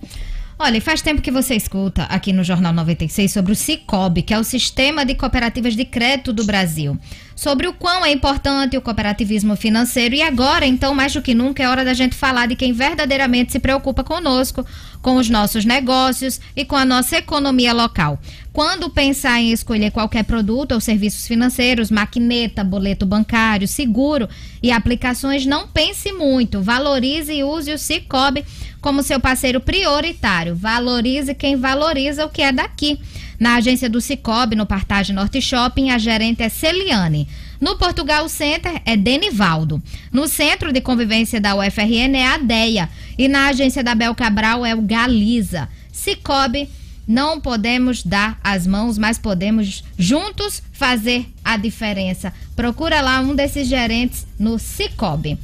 [0.63, 4.37] Olha, faz tempo que você escuta aqui no Jornal 96 sobre o Cicobi, que é
[4.37, 6.99] o Sistema de Cooperativas de Crédito do Brasil
[7.41, 10.13] sobre o quão é importante o cooperativismo financeiro.
[10.13, 13.51] E agora, então, mais do que nunca, é hora da gente falar de quem verdadeiramente
[13.51, 14.63] se preocupa conosco,
[15.01, 18.19] com os nossos negócios e com a nossa economia local.
[18.53, 24.27] Quando pensar em escolher qualquer produto ou serviços financeiros, maquineta, boleto bancário, seguro
[24.61, 26.61] e aplicações, não pense muito.
[26.61, 28.43] Valorize e use o Cicobi
[28.81, 30.53] como seu parceiro prioritário.
[30.53, 32.99] Valorize quem valoriza o que é daqui.
[33.39, 37.29] Na agência do Cicobi, no Partage Norte Shopping, a gerente é Celiane.
[37.59, 39.81] No Portugal Center é Denivaldo.
[40.11, 42.89] No Centro de Convivência da UFRN é a Deia.
[43.17, 45.69] E na agência da Bel Cabral é o Galiza.
[45.91, 46.67] Cicobi,
[47.07, 52.33] não podemos dar as mãos, mas podemos juntos fazer a diferença.
[52.55, 55.37] Procura lá um desses gerentes no Cicobi.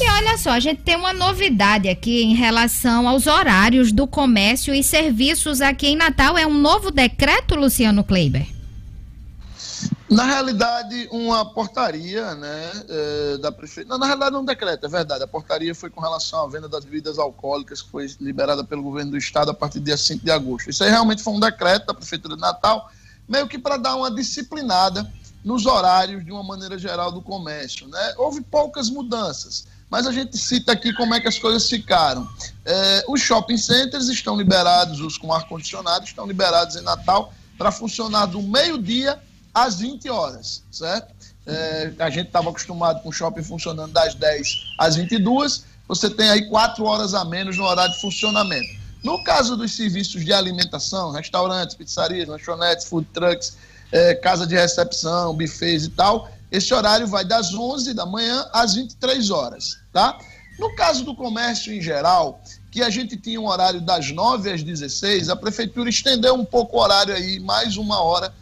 [0.00, 4.74] E olha só, a gente tem uma novidade aqui em relação aos horários do comércio
[4.74, 6.36] e serviços aqui em Natal.
[6.36, 8.51] É um novo decreto, Luciano Kleiber?
[10.12, 13.96] Na realidade, uma portaria né, é, da prefeitura.
[13.96, 15.24] Na realidade, um decreto, é verdade.
[15.24, 19.12] A portaria foi com relação à venda das bebidas alcoólicas, que foi liberada pelo governo
[19.12, 20.68] do estado a partir do dia 5 de agosto.
[20.68, 22.90] Isso aí realmente foi um decreto da Prefeitura de Natal,
[23.26, 25.10] meio que para dar uma disciplinada
[25.42, 27.88] nos horários de uma maneira geral do comércio.
[27.88, 28.14] Né?
[28.18, 32.28] Houve poucas mudanças, mas a gente cita aqui como é que as coisas ficaram.
[32.66, 38.26] É, os shopping centers estão liberados, os com ar-condicionado estão liberados em Natal para funcionar
[38.26, 39.18] do meio-dia
[39.54, 41.14] às 20 horas, certo?
[41.46, 46.30] É, a gente estava acostumado com o shopping funcionando das 10 às 22, você tem
[46.30, 48.80] aí quatro horas a menos no horário de funcionamento.
[49.02, 53.56] No caso dos serviços de alimentação, restaurantes, pizzarias, lanchonetes, food trucks,
[53.90, 58.74] é, casa de recepção, buffets e tal, esse horário vai das 11 da manhã às
[58.74, 60.18] 23 horas, tá?
[60.58, 62.40] No caso do comércio em geral,
[62.70, 66.76] que a gente tinha um horário das 9 às 16, a prefeitura estendeu um pouco
[66.76, 68.32] o horário aí, mais uma hora,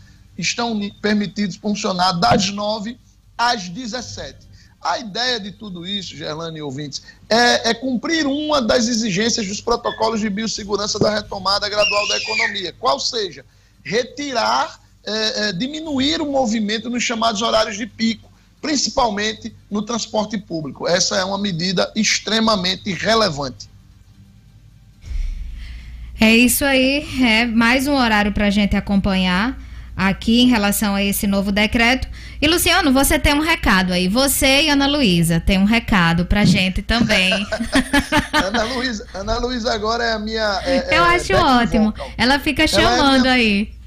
[0.41, 2.99] estão permitidos funcionar das 9
[3.36, 4.51] às 17.
[4.82, 9.61] A ideia de tudo isso, Gerlane e ouvintes, é, é, cumprir uma das exigências dos
[9.61, 13.45] protocolos de biossegurança da retomada gradual da economia, qual seja,
[13.84, 18.30] retirar, é, é, diminuir o movimento nos chamados horários de pico,
[18.61, 20.88] principalmente no transporte público.
[20.88, 23.68] Essa é uma medida extremamente relevante.
[26.18, 29.59] É isso aí, é mais um horário para a gente acompanhar
[30.09, 32.09] aqui em relação a esse novo decreto.
[32.40, 34.09] E Luciano, você tem um recado aí.
[34.09, 37.32] Você e Ana Luísa tem um recado pra gente também.
[38.32, 40.61] Ana Luísa, Ana Luísa agora é a minha.
[40.64, 41.86] É, Eu é, acho ótimo.
[41.86, 42.11] Vocal.
[42.16, 43.80] Ela fica chamando ela é minha, aí.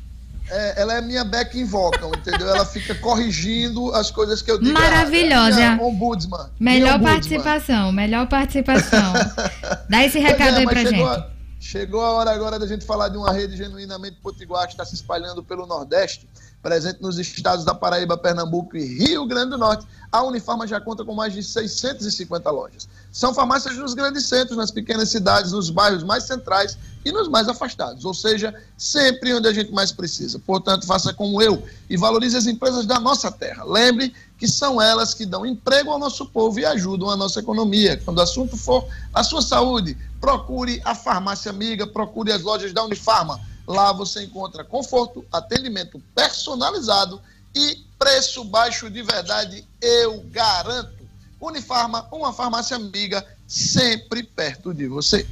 [0.51, 2.47] É, ela é minha back in vocal, entendeu?
[2.47, 4.71] Ela fica corrigindo as coisas que eu digo.
[4.71, 5.59] Maravilhosa.
[5.59, 6.47] É ombudsman.
[6.59, 7.13] Melhor ombudsman.
[7.13, 9.13] participação, melhor participação.
[9.89, 11.01] Dá esse recado é, aí pra gente.
[11.01, 11.32] A,
[11.63, 14.95] chegou a hora agora da gente falar de uma rede genuinamente potiguar que está se
[14.95, 16.27] espalhando pelo Nordeste
[16.61, 21.03] presente nos estados da Paraíba, Pernambuco e Rio Grande do Norte, a Unifarma já conta
[21.03, 22.87] com mais de 650 lojas.
[23.11, 27.49] São farmácias nos grandes centros, nas pequenas cidades, nos bairros mais centrais e nos mais
[27.49, 30.39] afastados, ou seja, sempre onde a gente mais precisa.
[30.39, 33.65] Portanto, faça como eu e valorize as empresas da nossa terra.
[33.65, 34.13] Lembre
[34.43, 37.95] que são elas que dão emprego ao nosso povo e ajudam a nossa economia.
[38.03, 42.83] Quando o assunto for a sua saúde, procure a farmácia amiga, procure as lojas da
[42.83, 47.21] Unifarma Lá você encontra conforto, atendimento personalizado
[47.55, 51.07] e preço baixo de verdade, eu garanto.
[51.39, 55.25] Unifarma, uma farmácia amiga, sempre perto de você.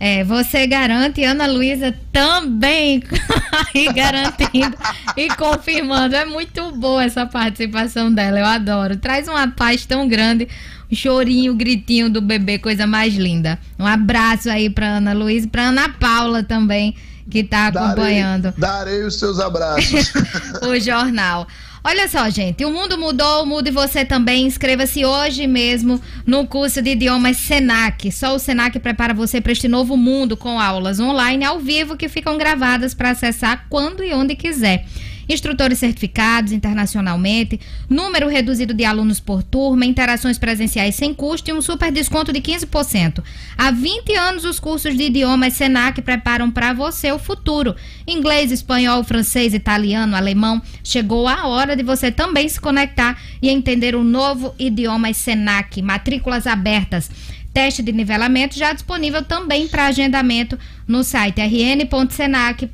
[0.00, 3.02] É, você garante, Ana Luísa também
[3.74, 4.76] e garantindo
[5.16, 6.14] e confirmando.
[6.14, 8.96] É muito boa essa participação dela, eu adoro.
[8.96, 10.46] Traz uma paz tão grande,
[10.90, 13.58] o chorinho, o gritinho do bebê, coisa mais linda.
[13.78, 16.94] Um abraço aí para Ana Luísa e para Ana Paula também
[17.28, 18.54] que está acompanhando.
[18.56, 20.12] Darei, darei, os seus abraços.
[20.62, 21.46] o jornal.
[21.90, 24.44] Olha só, gente, o mundo mudou, mude você também.
[24.44, 28.12] Inscreva-se hoje mesmo no curso de idiomas Senac.
[28.12, 32.06] Só o Senac prepara você para este novo mundo com aulas online ao vivo que
[32.06, 34.84] ficam gravadas para acessar quando e onde quiser
[35.28, 41.60] instrutores certificados internacionalmente, número reduzido de alunos por turma, interações presenciais sem custo e um
[41.60, 43.22] super desconto de 15%.
[43.56, 47.74] Há 20 anos, os cursos de idiomas Senac preparam para você o futuro.
[48.06, 50.62] Inglês, espanhol, francês, italiano, alemão.
[50.82, 55.82] Chegou a hora de você também se conectar e entender o novo idioma Senac.
[55.82, 57.10] Matrículas abertas.
[57.52, 62.68] Teste de nivelamento já disponível também para agendamento no site rn.senac.br.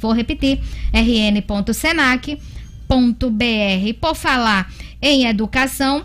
[0.00, 0.60] Vou repetir:
[0.92, 2.40] rn.senac.br.
[4.00, 4.70] Por falar
[5.00, 6.04] em educação,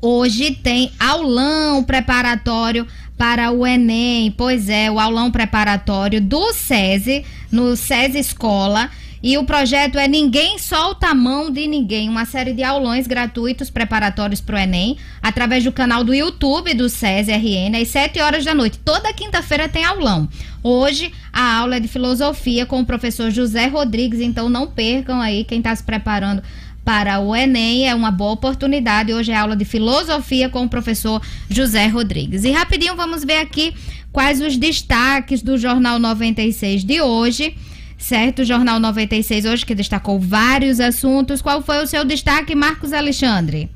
[0.00, 2.86] hoje tem aulão preparatório
[3.16, 4.30] para o Enem.
[4.30, 8.90] Pois é, o aulão preparatório do SESI, no SESI Escola
[9.22, 13.68] e o projeto é Ninguém Solta a Mão de Ninguém, uma série de aulões gratuitos
[13.70, 18.44] preparatórios para o Enem, através do canal do YouTube do SESI RN, às 7 horas
[18.44, 18.78] da noite.
[18.78, 20.28] Toda quinta-feira tem aulão.
[20.62, 25.44] Hoje a aula é de filosofia com o professor José Rodrigues, então não percam aí
[25.44, 26.42] quem está se preparando
[26.84, 29.12] para o Enem, é uma boa oportunidade.
[29.12, 32.44] Hoje é aula de filosofia com o professor José Rodrigues.
[32.44, 33.74] E rapidinho vamos ver aqui
[34.10, 37.54] quais os destaques do Jornal 96 de hoje
[37.98, 38.44] certo?
[38.44, 41.42] Jornal 96 hoje que destacou vários assuntos.
[41.42, 43.68] Qual foi o seu destaque, Marcos Alexandre?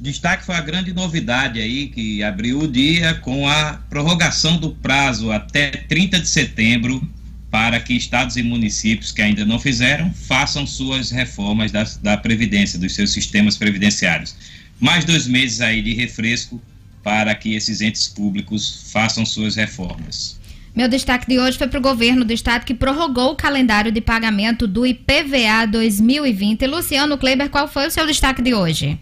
[0.00, 5.30] Destaque foi a grande novidade aí que abriu o dia com a prorrogação do prazo
[5.30, 7.06] até 30 de setembro
[7.50, 12.78] para que estados e municípios que ainda não fizeram façam suas reformas da, da Previdência,
[12.78, 14.34] dos seus sistemas previdenciários.
[14.80, 16.60] Mais dois meses aí de refresco
[17.02, 20.36] para que esses entes públicos façam suas reformas.
[20.74, 24.00] Meu destaque de hoje foi para o governo do estado que prorrogou o calendário de
[24.00, 26.66] pagamento do IPVA 2020.
[26.66, 28.98] Luciano Kleber, qual foi o seu destaque de hoje?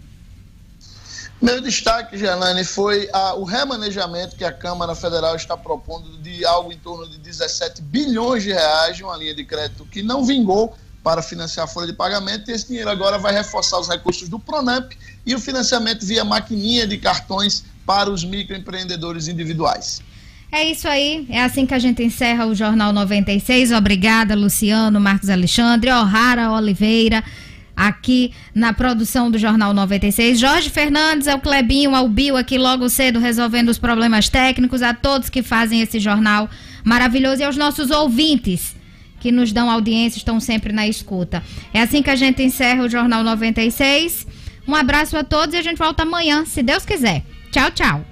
[1.41, 6.71] Meu destaque, Gelane, foi a, o remanejamento que a Câmara Federal está propondo de algo
[6.71, 10.77] em torno de 17 bilhões de reais de uma linha de crédito que não vingou
[11.03, 14.39] para financiar a folha de pagamento e esse dinheiro agora vai reforçar os recursos do
[14.39, 14.93] Pronamp
[15.25, 20.03] e o financiamento via maquininha de cartões para os microempreendedores individuais.
[20.55, 23.73] É isso aí, é assim que a gente encerra o Jornal 96.
[23.73, 27.25] Obrigada, Luciano, Marcos Alexandre, O'Hara Oliveira,
[27.75, 30.39] aqui na produção do Jornal 96.
[30.39, 35.31] Jorge Fernandes, ao Clebinho, ao Bio, aqui logo cedo resolvendo os problemas técnicos, a todos
[35.31, 36.51] que fazem esse jornal
[36.85, 38.77] maravilhoso e aos nossos ouvintes
[39.21, 41.43] que nos dão audiência, estão sempre na escuta.
[41.73, 44.27] É assim que a gente encerra o Jornal 96.
[44.69, 47.25] Um abraço a todos e a gente volta amanhã, se Deus quiser.
[47.51, 48.12] Tchau, tchau.